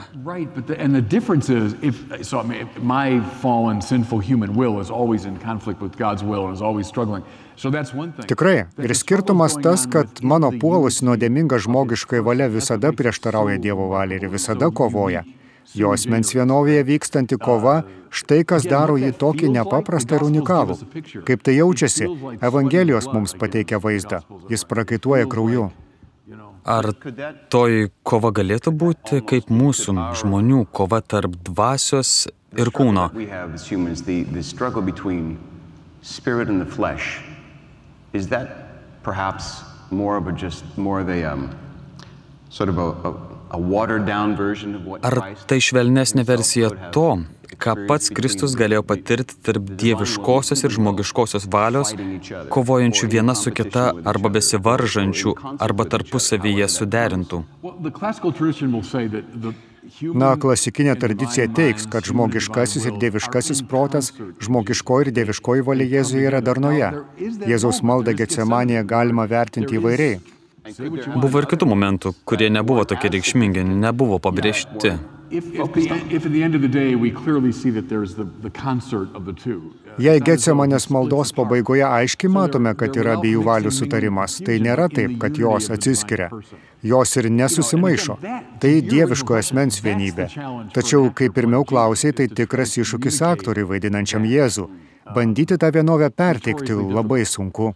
Tikrai. 8.27 8.57
Ir 8.83 8.95
skirtumas 8.97 9.55
tas, 9.63 9.87
kad 9.89 10.21
mano 10.21 10.51
puolusi 10.61 11.07
nuodėminga 11.07 11.61
žmogiškai 11.65 12.21
valia 12.25 12.49
visada 12.51 12.91
prieštarauja 12.95 13.57
Dievo 13.63 13.89
valiai 13.93 14.21
ir 14.21 14.29
visada 14.33 14.69
kovoja. 14.75 15.23
Jo 15.75 15.91
asmens 15.95 16.31
vienovėje 16.35 16.83
vykstanti 16.87 17.37
kova, 17.41 17.81
štai 18.09 18.43
kas 18.47 18.67
daro 18.69 18.95
jį 18.99 19.11
tokį 19.19 19.49
nepaprastą 19.57 20.19
ir 20.19 20.27
unikalų. 20.27 20.77
Kaip 21.27 21.43
tai 21.43 21.57
jaučiasi, 21.57 22.07
Evangelijos 22.39 23.09
mums 23.11 23.35
pateikia 23.39 23.81
vaizdą. 23.83 24.21
Jis 24.51 24.63
prakaituoja 24.69 25.27
krauju. 25.31 25.69
Ar 26.65 26.87
toji 27.53 27.91
kova 28.01 28.31
galėtų 28.33 28.71
būti 28.73 29.21
kaip 29.29 29.51
mūsų 29.53 29.93
žmonių 30.21 30.63
kova 30.73 31.01
tarp 31.05 31.35
dvasios 31.45 32.25
ir 32.57 32.71
kūno. 32.73 33.11
Is 38.15 38.29
that 38.29 38.47
perhaps 39.03 39.63
more 39.91 40.15
of 40.15 40.27
a 40.27 40.31
just 40.31 40.63
more 40.77 41.01
of 41.01 41.09
a 41.09 41.23
um, 41.25 41.49
sort 42.49 42.69
of 42.69 42.77
a, 42.77 42.89
a, 43.03 43.34
Ar 45.01 45.17
tai 45.49 45.59
švelnesnė 45.63 46.25
versija 46.27 46.69
to, 46.95 47.09
ką 47.61 47.75
pats 47.89 48.11
Kristus 48.15 48.55
galėjo 48.59 48.83
patirti 48.87 49.37
tarp 49.45 49.69
dieviškosios 49.81 50.65
ir 50.65 50.73
žmogiškosios 50.77 51.47
valios, 51.51 51.93
kovojančių 52.53 53.11
viena 53.11 53.35
su 53.37 53.53
kita 53.55 53.91
arba 54.07 54.33
besivaržančių 54.37 55.35
arba 55.59 55.87
tarpusavyje 55.93 56.67
suderintų? 56.79 57.43
Na, 60.17 60.31
klasikinė 60.41 60.95
tradicija 60.97 61.45
teiks, 61.57 61.85
kad 61.93 62.07
žmogiškasis 62.09 62.87
ir 62.89 62.95
dieviškasis 63.01 63.61
protas, 63.69 64.09
žmogiškoji 64.41 65.07
ir 65.07 65.11
dieviškoji 65.19 65.65
valia 65.67 65.85
Jėzuje 65.99 66.25
yra 66.31 66.41
darnoje. 66.41 66.89
Jėzaus 67.45 67.83
maldą 67.85 68.15
Getsemanėje 68.17 68.81
galima 68.89 69.27
vertinti 69.29 69.77
įvairiai. 69.77 70.17
Buvo 70.65 71.41
ir 71.43 71.45
kitų 71.45 71.67
momentų, 71.69 72.11
kurie 72.25 72.47
nebuvo 72.49 72.85
tokie 72.89 73.11
reikšmingi, 73.13 73.61
nebuvo 73.69 74.17
pabrėžti. 74.17 74.95
Uh, 74.95 75.15
Jei 80.05 80.23
Getsemanės 80.25 80.87
maldos 80.93 81.33
pabaigoje 81.37 81.85
aiškiai 81.85 82.31
matome, 82.33 82.73
kad 82.79 82.97
yra 82.97 83.13
abiejų 83.19 83.43
valių 83.45 83.73
sutarimas, 83.77 84.39
tai 84.45 84.57
nėra 84.63 84.89
taip, 84.89 85.19
kad 85.21 85.37
jos 85.37 85.69
atsiskiria. 85.75 86.31
Jos 86.85 87.15
ir 87.21 87.29
nesusimaišo. 87.33 88.17
Tai 88.61 88.73
dieviško 88.89 89.37
asmens 89.37 89.81
vienybė. 89.85 90.27
Tačiau, 90.73 91.11
kaip 91.13 91.37
pirmiau 91.37 91.65
klausai, 91.65 92.13
tai 92.17 92.25
tikras 92.41 92.77
iššūkis 92.81 93.21
aktoriui 93.29 93.69
vaidinančiam 93.69 94.25
Jėzų. 94.29 94.69
Bandyti 95.13 95.57
tą 95.57 95.71
vienovę 95.71 96.09
perteikti 96.09 96.73
labai 96.73 97.25
sunku. 97.25 97.73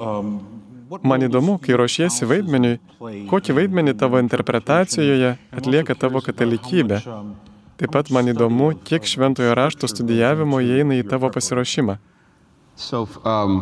Um, 0.00 0.40
what 0.88 1.04
Man 1.04 1.20
įdomu, 1.22 1.58
kai 1.60 1.76
ruošiesi 1.76 2.24
vaidmeniui, 2.28 2.78
kokį 3.28 3.56
vaidmenį 3.58 3.94
tavo 4.00 4.20
interpretacijoje 4.22 5.34
atlieka 5.52 5.94
tavo 5.94 6.22
katalikybė. 6.24 7.02
Taip 7.78 7.92
pat 7.92 8.08
man 8.10 8.32
įdomu, 8.32 8.72
kiek 8.88 9.04
šventojo 9.06 9.52
rašto 9.54 9.90
studijavimo 9.90 10.62
įeina 10.64 10.96
į 10.98 11.04
tavo 11.10 11.30
pasiruošimą. 11.34 11.98
Um, 13.22 13.60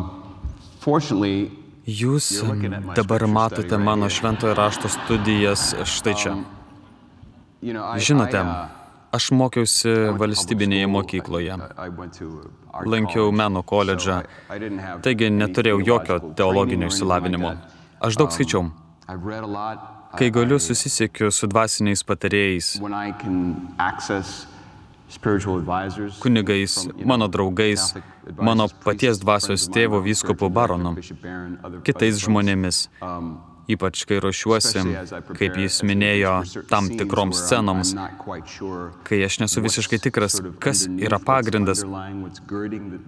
Jūs 1.87 2.31
dabar 2.95 3.27
matote 3.27 3.77
mano 3.79 4.09
šventojo 4.11 4.55
rašto 4.55 4.89
studijas 4.91 5.69
štai 5.87 6.15
čia. 6.19 6.33
Žinote, 7.99 8.41
uh, 8.41 8.76
aš 9.15 9.29
mokiausi 9.35 9.93
valstybinėje 10.19 10.87
mokykloje. 10.91 11.57
Lankiau 12.87 13.31
meno 13.33 13.63
koledžą, 13.65 14.21
taigi 15.05 15.31
neturėjau 15.33 15.79
jokio 15.85 16.19
teologinio 16.37 16.91
išsilavinimo. 16.91 17.55
Aš 18.03 18.19
daug 18.19 18.33
skaičiau. 18.35 18.67
Kai 20.17 20.29
galiu, 20.33 20.59
susisiekiu 20.59 21.31
su 21.35 21.47
dvasiniais 21.51 22.03
patarėjais, 22.07 22.69
kunigais, 26.23 26.77
mano 27.05 27.27
draugais, 27.31 27.93
mano 28.35 28.67
paties 28.83 29.19
dvasios 29.23 29.67
tėvo 29.71 30.01
Churchill, 30.03 30.49
baronu, 30.51 30.95
kitais 31.87 32.19
žmonėmis, 32.23 32.87
ypač 33.71 34.03
kai 34.07 34.19
ruošiuosi, 34.23 34.83
kaip 35.39 35.57
jis 35.63 35.79
minėjo, 35.87 36.35
tam 36.71 36.91
tikroms 36.91 37.39
scenoms, 37.45 37.95
kai 39.07 39.23
aš 39.25 39.39
nesu 39.45 39.63
visiškai 39.63 40.01
tikras, 40.09 40.41
kas 40.63 40.85
yra 40.91 41.19
pagrindas, 41.23 41.85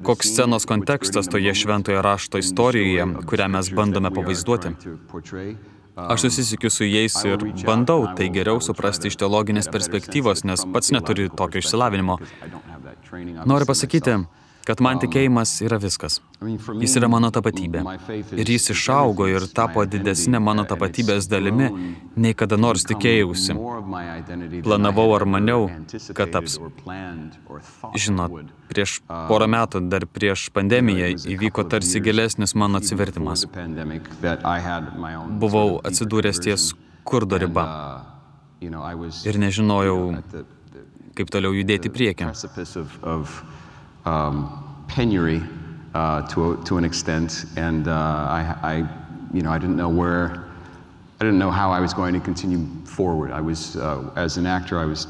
koks 0.08 0.34
scenos 0.34 0.68
kontekstas 0.70 1.28
toje 1.28 1.50
moment 1.50 1.58
šventojo 1.60 2.02
rašto 2.02 2.38
istorijoje, 2.38 3.06
kurią 3.26 3.48
mes 3.48 3.70
bandome 3.74 4.12
pavaizduoti. 4.14 4.68
Aš 5.96 6.22
susisikiu 6.22 6.70
su 6.70 6.86
jais 6.86 7.14
ir 7.26 7.38
bandau 7.66 8.08
tai 8.16 8.30
geriau 8.30 8.62
suprasti 8.62 9.08
iš 9.08 9.18
teologinės 9.20 9.68
perspektyvos, 9.68 10.46
nes 10.46 10.64
pats 10.74 10.92
neturiu 10.92 11.30
tokio 11.30 11.60
išsilavinimo. 11.60 12.18
Noriu 13.46 13.66
pasakyti, 13.66 14.16
kad 14.70 14.82
man 14.86 15.00
tikėjimas 15.02 15.56
yra 15.66 15.80
viskas. 15.82 16.20
Jis 16.78 16.94
yra 17.00 17.08
mano 17.10 17.32
tapatybė. 17.34 17.82
Ir 18.38 18.52
jis 18.54 18.70
išaugo 18.76 19.26
ir 19.32 19.48
tapo 19.50 19.82
didesnė 19.90 20.38
mano 20.46 20.66
tapatybės 20.70 21.26
dalimi, 21.32 21.70
nei 22.14 22.36
kada 22.38 22.60
nors 22.62 22.86
tikėjausi. 22.90 23.56
Planavau 24.68 25.08
ar 25.18 25.26
maniau, 25.26 25.66
kad 26.14 26.36
taps. 26.36 26.60
Žinot, 27.98 28.54
prieš 28.70 29.00
porą 29.10 29.50
metų, 29.50 29.82
dar 29.90 30.06
prieš 30.06 30.50
pandemiją, 30.54 31.16
įvyko 31.34 31.66
tarsi 31.74 32.04
gilesnis 32.06 32.54
mano 32.54 32.78
atsivertimas. 32.84 33.48
Buvau 35.42 35.80
atsidūręs 35.90 36.46
ties 36.46 36.70
skurdo 36.76 37.42
riba 37.42 37.66
ir 38.62 39.42
nežinojau, 39.42 40.02
kaip 41.18 41.34
toliau 41.34 41.58
judėti 41.58 41.90
į 41.90 41.96
priekį. 44.10 44.30
precipice 44.30 44.30
of, 44.30 44.30
of 44.30 44.34
um, 44.34 44.86
penury 44.88 45.42
uh, 45.94 46.28
to, 46.28 46.52
a, 46.52 46.66
to 46.66 46.78
an 46.78 46.86
extent, 46.86 47.46
and 47.56 47.88
uh, 47.88 47.92
I, 47.92 48.56
I, 48.64 48.76
you 49.34 49.42
know, 49.42 49.52
I 49.52 49.58
didn't 49.58 49.78
know 49.78 49.90
where, 49.90 50.46
I 51.20 51.26
didn't 51.26 51.40
know 51.40 51.52
how 51.52 51.72
I 51.72 51.80
was 51.80 51.94
going 51.94 52.14
to 52.14 52.20
continue 52.20 52.68
forward. 52.86 53.32
I 53.32 53.42
was, 53.42 53.76
uh, 53.76 54.12
as 54.16 54.38
an 54.38 54.46
actor, 54.46 54.80
I 54.80 54.86
was 54.86 55.08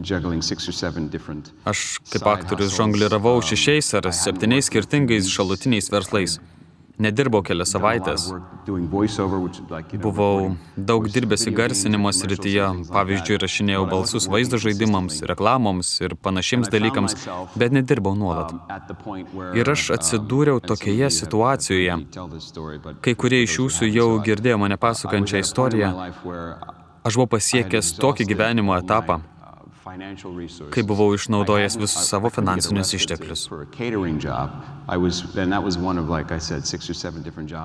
juggling 0.00 0.42
six 0.42 0.68
or 0.68 0.72
seven 0.72 1.08
different. 1.08 1.52
Aš 1.66 1.98
kaip 1.98 2.20
side 2.20 2.22
aktorius 2.22 2.70
hustles. 2.70 2.78
žongliravau 2.78 3.36
Um, 3.36 3.42
šešiais 3.42 3.94
ar 3.94 4.02
I 4.04 4.08
had 4.08 4.14
septyniais 4.14 4.70
worked 4.70 4.88
skirtingais 4.90 5.24
with 5.24 5.28
šalutiniais 5.28 5.90
verslais. 5.90 6.38
Nedirbau 7.00 7.40
kelias 7.46 7.72
savaitės. 7.72 8.26
Buvau 10.04 10.50
daug 10.90 11.06
dirbęs 11.14 11.46
įgarsinimo 11.48 12.12
srityje, 12.12 12.66
pavyzdžiui, 12.92 13.38
rašinėjau 13.44 13.86
balsus 13.88 14.28
vaizdo 14.32 14.60
žaidimams, 14.60 15.22
reklamoms 15.30 15.94
ir 16.04 16.16
panašiems 16.26 16.68
dalykams, 16.72 17.16
bet 17.56 17.72
nedirbau 17.76 18.12
nuolat. 18.18 18.52
Ir 19.56 19.72
aš 19.74 19.88
atsidūriau 19.96 20.60
tokioje 20.60 21.10
situacijoje. 21.22 21.98
Kai 23.00 23.16
kurie 23.24 23.42
iš 23.46 23.58
jūsų 23.62 23.90
jau 23.90 24.08
girdėjo 24.28 24.60
mane 24.60 24.76
pasakančią 24.80 25.44
istoriją. 25.46 25.94
Aš 27.00 27.16
buvau 27.16 27.30
pasiekęs 27.38 27.94
tokį 27.96 28.28
gyvenimo 28.34 28.76
etapą. 28.76 29.22
Kai 30.70 30.82
buvau 30.82 31.14
išnaudojęs 31.14 31.76
visus 31.80 32.08
savo 32.08 32.30
finansinius 32.30 32.92
išteklius. 32.98 33.48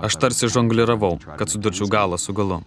Aš 0.01 0.17
tarsi 0.21 0.49
žongliravau, 0.55 1.17
kad 1.37 1.49
ends 1.49 1.89
galą 1.97 2.17
su 2.21 2.33
galu. 2.33 2.61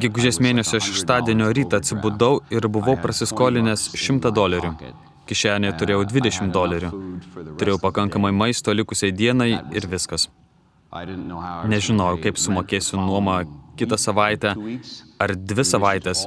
Gegužės 0.00 0.38
mėnesio 0.40 0.78
$100 0.80 0.86
šeštadienio 0.86 1.50
rytą 1.52 1.80
atsibudau 1.82 2.40
ir 2.48 2.68
buvau 2.68 2.94
I 2.94 2.96
had 2.96 3.02
20 3.02 3.04
prasiskolinęs 3.04 3.82
bucks 3.90 4.10
in 4.10 4.20
100 4.20 4.30
my 4.30 4.36
dolerių. 4.38 4.70
Kišenėje 5.28 5.72
turėjau 5.82 6.00
Uh, 6.00 6.06
I 6.08 6.20
20 6.20 6.40
had 6.40 6.54
dolerių. 6.54 6.90
Turėjau 7.60 7.80
pakankamai 7.82 8.32
maisto 8.32 8.72
likusiai 8.72 9.12
dienai 9.12 9.52
ir 9.76 9.86
viskas. 9.86 10.30
Nežinojau, 10.90 12.16
kaip 12.24 12.40
sumokėsiu 12.40 12.96
nuomą 12.98 13.44
kitą 13.80 13.98
savaitę 14.00 14.54
ar 15.20 15.34
dvi 15.52 15.64
savaitės, 15.68 16.24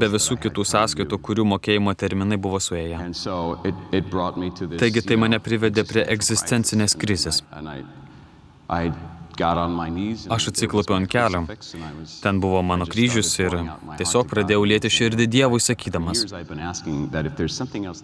be 0.00 0.10
visų 0.16 0.38
kitų 0.46 0.66
sąskaitų, 0.74 1.18
kurių 1.28 1.48
mokėjimo 1.54 1.94
terminai 2.04 2.38
buvo 2.40 2.60
suėję. 2.62 3.00
Taigi 4.82 5.06
tai 5.08 5.18
mane 5.24 5.40
privedė 5.48 5.86
prie 5.88 6.06
egzistencinės 6.16 6.96
krizės. 7.00 7.42
Aš 10.32 10.48
my 10.52 10.94
ant 10.96 11.10
kelio. 11.10 11.44
Ten 12.22 12.40
buvo 12.40 12.62
mano 12.62 12.86
kryžius 12.86 13.30
ir 13.40 13.56
tiesiog 13.98 14.28
pradėjau 14.30 14.64
lieti 14.68 14.90
širdį 14.92 15.26
Dievui 15.32 15.60
sakydamas. 15.62 16.24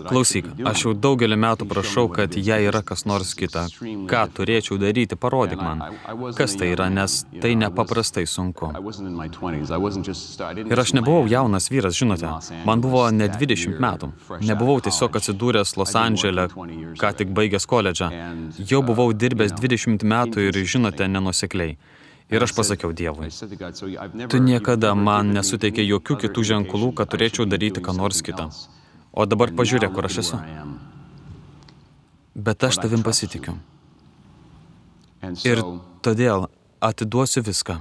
Klausyk, 0.08 0.50
aš 0.70 0.84
jau 0.86 0.94
daugelį 0.94 1.38
metų 1.44 1.68
prašau, 1.70 2.06
kad 2.12 2.36
jei 2.36 2.68
yra 2.68 2.82
kas 2.86 3.04
nors 3.08 3.34
kita, 3.38 3.66
ką 4.10 4.22
turėčiau 4.36 4.78
daryti, 4.80 5.16
parodyk 5.16 5.60
man, 5.62 5.82
kas 6.38 6.56
tai 6.58 6.72
yra, 6.74 6.88
nes 6.92 7.24
tai 7.42 7.54
nepaprastai 7.58 8.26
sunku. 8.26 8.72
I 8.74 8.80
wasn't 8.80 9.08
in 9.08 9.16
my 9.16 9.28
20s. 9.28 9.70
I 9.70 9.78
wasn't 9.78 10.06
just, 10.06 10.40
I 10.40 10.54
didn't 10.54 10.72
Ir 10.72 10.80
aš 10.80 10.92
nebuvau 10.96 11.26
jaunas 11.30 11.68
vyras, 11.70 11.96
žinote, 11.98 12.30
man 12.68 12.80
buvo 12.84 13.04
ne 13.10 13.28
20 13.28 13.78
metų. 13.82 14.12
Nebuvau 14.48 14.78
tiesiog 14.84 15.18
atsidūręs 15.20 15.76
Los 15.80 15.94
Andžele, 15.98 16.48
ką 17.00 17.12
tik 17.20 17.32
baigęs 17.36 17.66
koledžą. 17.68 18.10
Jau 18.70 18.82
buvau 18.86 19.12
dirbęs 19.12 19.54
20 19.58 20.04
metų 20.04 20.48
ir, 20.48 20.60
žinote, 20.74 21.08
nenusekliai. 21.18 21.76
Ir 22.28 22.44
aš 22.44 22.52
pasakiau 22.52 22.92
Dievui, 22.92 23.30
tu 24.28 24.38
niekada 24.44 24.90
man 24.92 25.30
nesuteikė 25.32 25.84
jokių 25.86 26.16
kitų 26.24 26.42
ženklų, 26.50 26.90
kad 26.98 27.08
turėčiau 27.08 27.46
daryti 27.48 27.80
ką 27.80 27.94
nors 27.96 28.20
kitą. 28.24 28.50
O 29.16 29.24
dabar 29.24 29.48
pažiūrėk, 29.56 29.94
kur 29.96 30.04
aš 30.04 30.18
esu. 30.22 30.40
Bet 32.36 32.68
aš 32.68 32.82
tavim 32.84 33.00
pasitikiu. 33.06 33.56
Ir 35.48 35.64
todėl 36.04 36.46
atiduosiu 36.84 37.42
viską. 37.48 37.78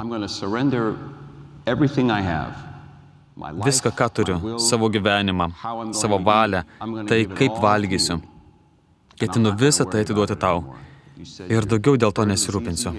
Viską, 3.68 3.92
ką 4.00 4.08
turiu, 4.10 4.40
savo 4.64 4.90
gyvenimą, 4.90 5.52
savo 5.94 6.18
valią, 6.24 6.64
tai 7.12 7.26
kaip 7.28 7.60
valgysiu. 7.62 8.22
Ketinu 9.20 9.52
visą 9.60 9.86
tai 9.86 10.08
atiduoti 10.08 10.40
tau. 10.40 10.64
Ir 11.50 11.66
daugiau 11.66 11.98
dėl 11.98 12.14
to 12.14 12.26
nesirūpinsiu. 12.30 12.94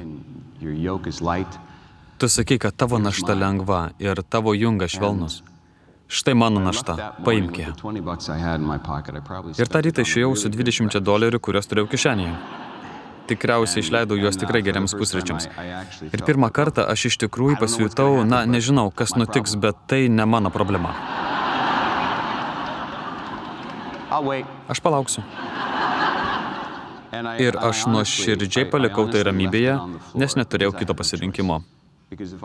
Tu 2.18 2.26
sakai, 2.26 2.59
kad 2.59 2.74
tavo 2.74 2.98
našta 2.98 3.37
lengva 3.38 3.92
ir 4.02 4.22
tavo 4.26 4.54
jungas 4.54 4.96
švelnus. 4.96 5.42
Štai 6.09 6.33
mano 6.35 6.61
našta, 6.64 7.14
paimk 7.20 7.59
ją. 7.59 7.66
the 7.76 7.81
20 7.83 8.00
bucks 8.00 8.28
I 8.28 8.38
had 8.40 8.61
in 8.61 8.66
my 8.66 8.78
pocket, 8.78 9.14
I 9.14 9.20
probably 9.20 9.52
Ir 9.61 9.68
tą 9.68 9.83
rytą 9.85 10.02
išėjau 10.02 10.33
su 10.37 10.48
good 10.48 10.64
20 10.64 10.88
breakfast. 10.88 11.04
dolerių, 11.04 11.38
kuriuos 11.38 11.68
turėjau 11.68 11.88
kišenėje. 11.92 12.33
Tikriausiai 13.28 13.85
išleidau 13.85 14.16
juos 14.16 14.40
tikrai 14.40 14.62
geriams 14.64 14.96
pusryčiams. 14.96 15.50
Ir 16.09 16.24
pirmą 16.24 16.48
kartą 16.50 16.88
aš 16.88 17.12
iš 17.12 17.18
tikrųjų 17.20 17.61
pasijutau, 17.61 18.24
na, 18.24 18.46
nežinau, 18.48 18.88
kas 18.90 19.12
nutiks, 19.20 19.54
bet 19.61 19.76
tai 19.87 20.09
ne 20.09 20.24
mano 20.24 20.48
problema. 20.50 20.96
Aš 24.68 24.81
palauksiu. 24.81 25.22
Ir 27.40 27.57
aš 27.57 27.87
nuoširdžiai 27.88 28.68
palikau 28.68 29.09
tai 29.12 29.25
ramybėje, 29.29 29.75
nes 30.18 30.37
neturėjau 30.37 30.75
kito 30.77 30.97
pasirinkimo. 30.99 31.62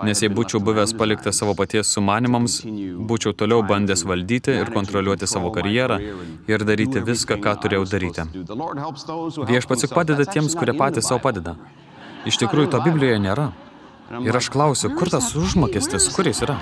Nes 0.03 0.19
jei 0.19 0.27
būčiau 0.27 0.59
buvęs 0.59 0.91
paliktas 0.99 1.37
savo 1.39 1.53
paties 1.55 1.91
sumanimams, 1.95 2.57
būčiau 3.09 3.31
toliau 3.39 3.63
bandęs 3.63 4.03
valdyti 4.07 4.55
ir 4.59 4.71
kontroliuoti 4.75 5.29
savo 5.29 5.53
karjerą 5.55 5.99
ir 6.51 6.65
daryti 6.67 7.03
viską, 7.11 7.39
ką 7.43 7.55
turėjau 7.63 7.85
daryti. 7.93 8.25
Viešpats 9.51 9.87
juk 9.87 9.95
padeda 9.95 10.27
tiems, 10.27 10.57
kurie 10.59 10.75
patys 10.75 11.07
savo 11.07 11.23
padeda. 11.23 11.55
Iš 12.27 12.39
tikrųjų, 12.43 12.73
to 12.75 12.83
Biblijoje 12.83 13.23
nėra. 13.23 13.51
Ir 14.23 14.35
aš 14.35 14.51
klausiu, 14.51 14.91
kur 14.99 15.11
tas 15.11 15.31
užmokestis, 15.39 16.11
kur 16.15 16.27
jis 16.27 16.43
yra? 16.43 16.59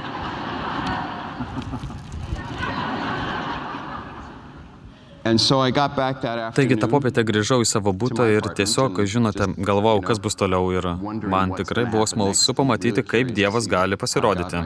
Taigi 5.24 6.78
tą 6.82 6.88
popietę 6.90 7.22
grįžau 7.22 7.62
į 7.62 7.68
savo 7.70 7.94
būtą 7.94 8.26
ir 8.34 8.48
tiesiog, 8.58 9.04
žinote, 9.06 9.52
galvojau, 9.70 10.02
kas 10.08 10.22
bus 10.24 10.38
toliau 10.38 10.72
ir 10.74 10.88
man 11.30 11.54
tikrai 11.58 11.86
buvo 11.86 12.08
smalsu 12.10 12.56
pamatyti, 12.58 13.04
kaip 13.06 13.30
Dievas 13.38 13.70
gali 13.70 14.00
pasirodyti. 14.02 14.64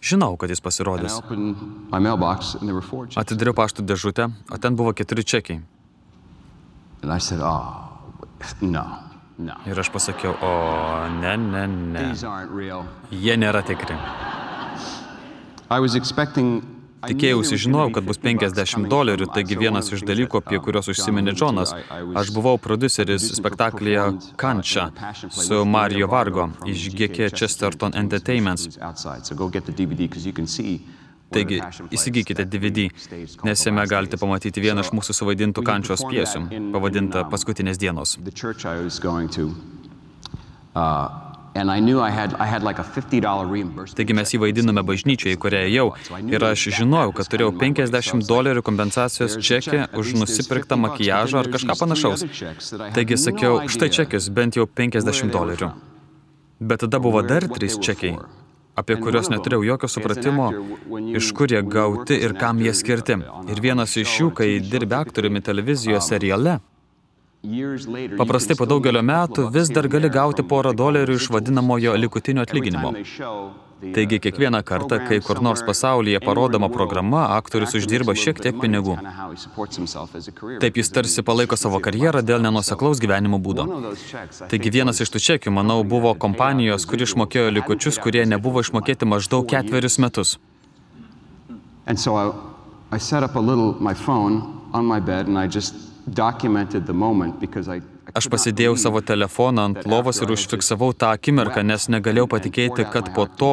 Žinau, 0.00 0.36
kad 0.40 0.48
jis 0.48 0.64
pasirodys. 0.64 1.20
Atidariau 3.20 3.54
paštų 3.60 3.84
dėžutę, 3.84 4.30
o 4.48 4.56
ten 4.56 4.80
buvo 4.80 4.96
keturi 4.96 5.26
čekiai. 5.28 5.60
And 7.02 7.12
I 7.12 7.18
said, 7.18 7.40
oh. 7.40 7.90
Ir 9.68 9.78
aš 9.80 9.88
pasakiau, 9.92 10.32
o 10.40 10.52
ne, 11.20 11.36
ne, 11.36 11.66
ne. 11.66 12.12
Jie 13.12 13.36
nėra 13.36 13.60
tikri. 13.64 13.96
I 13.96 14.04
was 14.04 14.08
expecting 14.20 14.28
I 14.28 14.28
knew 14.30 14.48
there 15.40 15.59
Tikėjausi, 17.00 17.56
žinojau, 17.62 17.94
kad 17.96 18.04
bus 18.04 18.18
50 18.20 18.52
bucks 18.52 18.56
50 18.58 18.74
coming 18.76 18.90
dolerių, 18.92 19.28
taigi 19.32 19.56
vienas 19.56 19.86
iš 19.94 20.02
dalykų, 20.04 20.42
apie 20.42 20.58
kuriuos 20.60 20.90
užsiminė 20.92 21.32
Džonas. 21.32 21.72
Aš 22.20 22.32
buvau 22.36 22.58
for 22.60 22.76
spektaklyje 23.38 24.02
uh, 24.04 24.26
Kančia 24.36 24.90
su 25.32 25.62
Mario 25.64 26.10
Vargo 26.12 26.50
iš 26.68 26.90
GK 26.92 27.30
Chesterton 27.32 27.96
Entertainments. 27.96 28.68
Taigi, 31.30 31.60
įsigykite 31.94 32.44
DVD, 32.50 32.88
nes 33.46 33.64
jame 33.64 33.84
galite 33.86 34.18
pamatyti 34.18 34.60
vieną 34.60 34.82
iš 34.82 34.90
mūsų 34.98 35.14
suvaidintų 35.14 35.62
kančios 35.62 36.02
in- 36.02 36.72
pavadintą 36.74 37.22
in, 37.22 37.24
um, 37.24 37.30
Paskutinės 37.30 37.78
dienos. 37.78 38.18
Uh, 40.74 41.29
and 41.54 41.70
I 41.70 41.80
knew 41.80 42.00
I 42.00 42.10
had 42.10 42.34
I 42.38 42.46
had 42.46 42.62
like 42.62 42.78
a 42.78 42.84
$50 42.84 43.50
reimbursement. 43.50 43.96
Taigi 43.98 44.14
mes 44.14 44.30
jį 44.32 44.38
bažnyčioje, 44.86 45.34
į 45.36 45.38
kurią 45.42 45.62
ėjau. 45.68 45.86
Ir 46.30 46.44
aš 46.44 46.68
žinojau, 46.78 47.12
kad 47.14 47.26
turėjau 47.32 47.50
coming 47.52 47.74
my 47.74 47.82
way. 47.82 47.86
So 47.86 47.96
I 47.96 48.00
50 48.00 48.14
was 48.14 48.22
like, 48.22 48.32
dolerių 48.34 48.62
kompensacijos 48.68 49.30
"There's 49.34 49.34
the 49.34 49.70
čekį 49.70 49.98
už 49.98 50.12
nusipirktą 50.20 50.74
50 50.76 50.82
bucks, 50.82 50.98
but 50.98 51.00
makiažą 51.00 51.38
ar 51.38 51.46
kažką 51.54 51.74
panašaus. 51.82 52.20
Taigi 52.94 53.16
sakiau, 53.16 53.54
štai 53.68 53.90
čekis, 53.90 54.28
bent 54.30 54.54
jau 54.56 54.66
where 54.66 54.74
50 54.90 55.04
they 55.10 55.22
were 55.22 55.32
dolerių. 55.38 55.72
Bet 56.60 56.80
tada 56.80 56.98
buvo 57.00 57.22
dar 57.26 57.40
trys 57.48 57.78
čekiai, 57.80 58.18
apie 58.76 58.96
kuriuos 58.96 59.28
neturėjau 59.32 59.64
jokio 59.64 59.88
supratimo, 59.88 60.46
iš 61.16 61.32
kur 61.32 61.46
jie 61.48 61.62
gauti 61.62 62.14
ir 62.20 62.34
kam 62.34 62.58
jie 62.58 62.72
skirti. 62.74 63.14
a- 63.24 63.42
Ir 63.50 63.60
vienas 63.60 63.96
iš 63.96 64.20
jų, 64.20 64.34
kai 64.34 64.60
dirbi 64.60 64.94
aktoriumi 64.94 65.40
televizijos 65.42 66.04
um, 66.04 66.08
seriale, 66.08 66.60
paprastai 68.20 68.56
po 68.58 68.66
daugelio 68.68 69.00
metų 69.00 69.48
vis 69.54 69.70
dar 69.72 69.88
gali 69.88 70.10
gauti 70.12 70.44
porą 70.44 70.74
dolerių 70.76 71.16
iš 71.16 71.30
vadinamojo 71.32 71.96
likutinio 71.96 72.44
atlyginimo. 72.44 72.92
Taigi 73.80 74.18
uh, 74.18 74.20
kiekvieną 74.20 74.60
kartą, 74.62 74.98
kai 75.08 75.22
kur 75.24 75.40
nors 75.40 75.62
pasaulyje 75.64 76.20
parodoma 76.20 76.68
programa, 76.68 77.22
aktorius 77.38 77.72
uždirba 77.78 78.12
šiek 78.12 78.42
tiek 78.44 78.58
pinigų. 78.60 78.98
Taip 80.60 80.76
jis 80.76 80.92
tarsi 80.92 81.24
palaiko 81.24 81.56
savo 81.56 81.80
karjerą 81.80 82.20
dėl 82.20 82.44
nenuseklaus 82.44 83.00
gyvenimo 83.00 83.40
būdo. 83.40 83.64
Taigi 84.52 84.74
vienas 84.76 85.00
iš 85.00 85.16
tų 85.16 85.24
čekių, 85.30 85.54
manau, 85.56 85.80
buvo 85.80 86.12
kompanijos, 86.12 86.84
kuri 86.84 87.08
išmokėjo 87.08 87.48
likučius, 87.56 87.96
kurie 88.04 88.26
nebuvo 88.28 88.60
išmokėti 88.60 89.08
maždaug 89.08 89.48
ketverius 89.48 89.96
metus. 89.96 90.36
And 91.86 91.98
so 91.98 92.14
I, 92.20 92.28
I 92.92 92.98
set 92.98 93.24
up 93.24 93.34
a 93.34 93.40
little, 93.40 93.80
my 93.80 93.94
phone 93.94 94.60
on 94.74 94.84
my 94.84 95.00
bed 95.00 95.26
and 95.26 95.38
I 95.38 95.48
just 95.48 95.89
Aš 98.10 98.26
pasidėjau 98.32 98.74
savo 98.80 99.00
telefoną 99.06 99.64
ant 99.68 99.84
lovos 99.86 100.18
ir 100.24 100.32
užfiksavau 100.34 100.90
tą 100.98 101.12
akimirką, 101.14 101.62
nes 101.62 101.86
negalėjau 101.94 102.26
patikėti, 102.32 102.86
kad 102.90 103.12
po 103.14 103.26
to, 103.40 103.52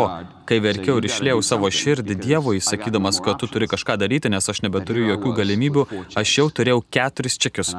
kai 0.50 0.58
verkiau 0.64 0.98
ir 0.98 1.08
išlėjau 1.10 1.44
savo 1.46 1.70
širdį 1.70 2.18
Dievui, 2.24 2.62
sakydamas, 2.64 3.20
kad 3.22 3.38
tu 3.42 3.50
turi 3.52 3.70
kažką 3.70 4.00
daryti, 4.02 4.32
nes 4.34 4.50
aš 4.50 4.64
nebeturiu 4.66 5.06
jokių 5.12 5.36
galimybių, 5.42 5.86
aš 6.18 6.34
jau 6.40 6.48
turėjau 6.50 6.82
keturis 6.98 7.38
čekius. 7.38 7.76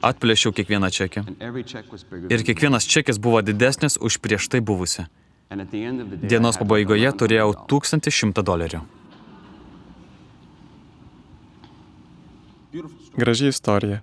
Atplėšiau 0.00 0.54
kiekvieną 0.56 0.92
čekį. 0.96 1.26
Ir 2.32 2.46
kiekvienas 2.48 2.88
čekis 2.88 3.20
buvo 3.20 3.44
didesnis 3.44 4.00
už 4.00 4.22
prieš 4.24 4.48
tai 4.48 4.64
buvusi. 4.64 5.04
Dienos 5.52 6.56
pabaigoje 6.56 7.12
$11,000. 7.12 7.18
turėjau 7.20 7.52
1100 7.68 8.48
dolerių. 8.48 8.84
Graži 13.16 13.48
istorija. 13.48 14.00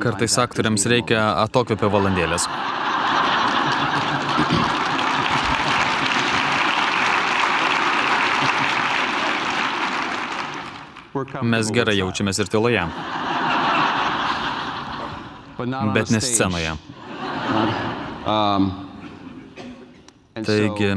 Kartais 0.00 0.34
aktoriams 0.38 0.84
reikia 0.90 1.22
atokvėpio 1.44 1.88
valandėlės. 1.92 2.44
Mes 11.46 11.70
gerai 11.72 11.94
jaučiamės 12.00 12.42
ir 12.42 12.50
tyloje, 12.50 12.84
bet 15.94 16.10
ne 16.10 16.20
scenoje. 16.20 16.76
Taigi, 20.44 20.90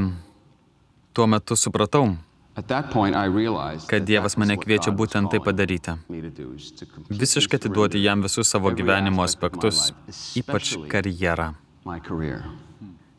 tuo 1.14 1.28
metu 1.30 1.56
supratau, 1.56 2.18
at 2.58 2.68
that 2.68 2.92
point, 2.92 3.16
I 3.16 3.26
realized 3.26 3.88
kad 3.88 4.04
Dievas 4.10 4.38
mane 4.38 4.58
kviečia 4.58 4.92
būtent 4.92 5.32
tai 5.32 5.40
padaryti. 5.44 5.96
Visiškai 7.10 7.60
atiduoti 7.62 8.02
jam 8.04 8.26
visus 8.26 8.50
savo 8.50 8.72
gyvenimo 8.76 9.24
aspektus, 9.24 9.92
ypač 10.36 10.76
karjerą. 10.92 11.54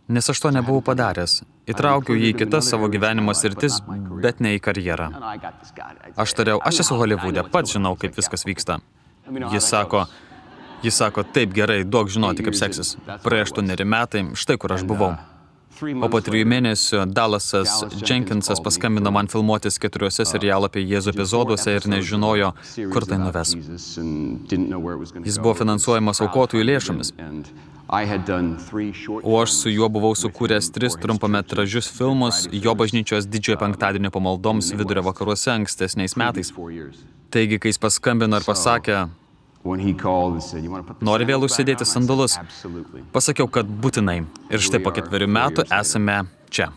Nes 0.09 0.31
aš 0.33 0.41
to 0.41 0.51
nebuvau 0.51 0.81
padaręs. 0.85 1.43
Įtraukiau 1.69 2.17
jį 2.17 2.33
į 2.33 2.39
kitas 2.43 2.71
savo 2.73 2.89
gyvenimo 2.89 3.35
sritis, 3.37 3.83
bet 4.23 4.41
ne 4.41 4.55
į 4.57 4.63
karjerą. 4.65 5.11
Aš 6.17 6.33
tariau, 6.39 6.63
aš 6.65 6.81
esu 6.87 6.97
Hollywoode, 6.97 7.45
pats 7.53 7.77
žinau, 7.77 7.93
kaip 7.97 8.17
viskas 8.17 8.47
vyksta. 8.49 8.81
"Let 8.81 9.33
me 9.33 9.41
know 9.41 9.49
how 9.49 9.55
Jis 9.55 9.69
sako, 9.69 10.05
goes." 10.05 10.27
jis 10.83 10.95
sako, 10.95 11.23
taip 11.23 11.55
gerai, 11.55 11.83
duok 11.85 12.11
žinoti, 12.13 12.45
kaip 12.47 12.55
seksis. 12.59 12.95
Praėjo 13.25 13.49
aštuoneri 13.49 13.85
metai, 13.85 14.25
štai 14.39 14.59
kur 14.59 14.73
aš 14.73 14.85
buvau. 14.89 15.17
Uh, 15.83 16.05
O 16.05 16.09
po 16.11 16.21
trijų 16.25 16.47
mėnesių 16.51 17.05
Dallasas 17.15 17.85
Jenkinsas 18.03 18.61
paskambino 18.65 19.13
man 19.15 19.31
filmuotis 19.31 19.79
keturiuose 19.83 20.27
serialo 20.27 20.69
apie 20.69 20.83
Jėzų 20.83 21.13
epizoduose 21.15 21.75
ir 21.77 21.87
nežinojo, 21.91 22.53
kur 22.93 23.07
tai 23.09 23.21
nuves. 23.23 23.55
Jis 23.55 25.39
buvo 25.39 25.55
finansuojamas 25.59 26.23
aukotojų 26.27 26.67
lėšomis. 26.67 27.13
O 29.23 29.37
aš 29.41 29.55
su 29.55 29.71
juo 29.73 29.89
buvau 29.89 30.13
sukūręs 30.19 30.69
tris 30.75 30.99
trumpametražius 31.01 31.89
filmus 31.95 32.43
jo 32.53 32.75
bažnyčios 32.77 33.31
didžiojo 33.31 33.63
penktadienio 33.63 34.11
pamaldoms 34.13 34.75
vidurio 34.77 35.07
vakaruose 35.07 35.55
ankstesniais 35.55 36.19
metais. 36.21 36.53
Taigi, 37.33 37.57
kai 37.57 37.73
jis 37.73 37.81
paskambino 37.81 38.37
ir 38.41 38.45
pasakė, 38.45 39.07
Nori 39.65 41.25
vėl 41.29 41.45
užsidėti 41.45 41.85
sandalus? 41.85 42.39
pasakiau, 43.13 43.49
kad 43.51 43.67
būtinai. 43.67 44.23
Ir 44.51 44.63
štai 44.63 44.81
po 44.83 44.95
ketverių 44.95 45.29
metų 45.29 45.67
esame 45.81 46.23
čia. 46.51 46.71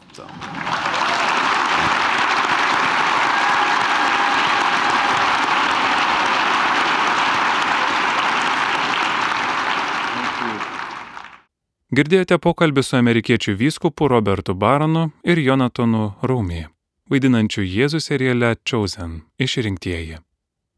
Girdėjote 11.92 12.38
pokalbį 12.40 12.86
su 12.88 12.96
amerikiečių 12.96 13.58
vyskupu 13.60 14.08
Robertu 14.08 14.54
Baronu 14.56 15.10
ir 15.28 15.42
Jonatanu 15.44 16.14
Rumi, 16.24 16.64
vaidinančiu 17.12 17.66
Jėzų 17.68 18.00
seriale 18.00 18.56
Chosen- 18.64 19.22
išrinktieji. 19.46 20.22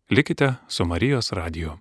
Likite 0.09 0.55
su 0.67 0.85
Marijos 0.85 1.31
radiju. 1.31 1.77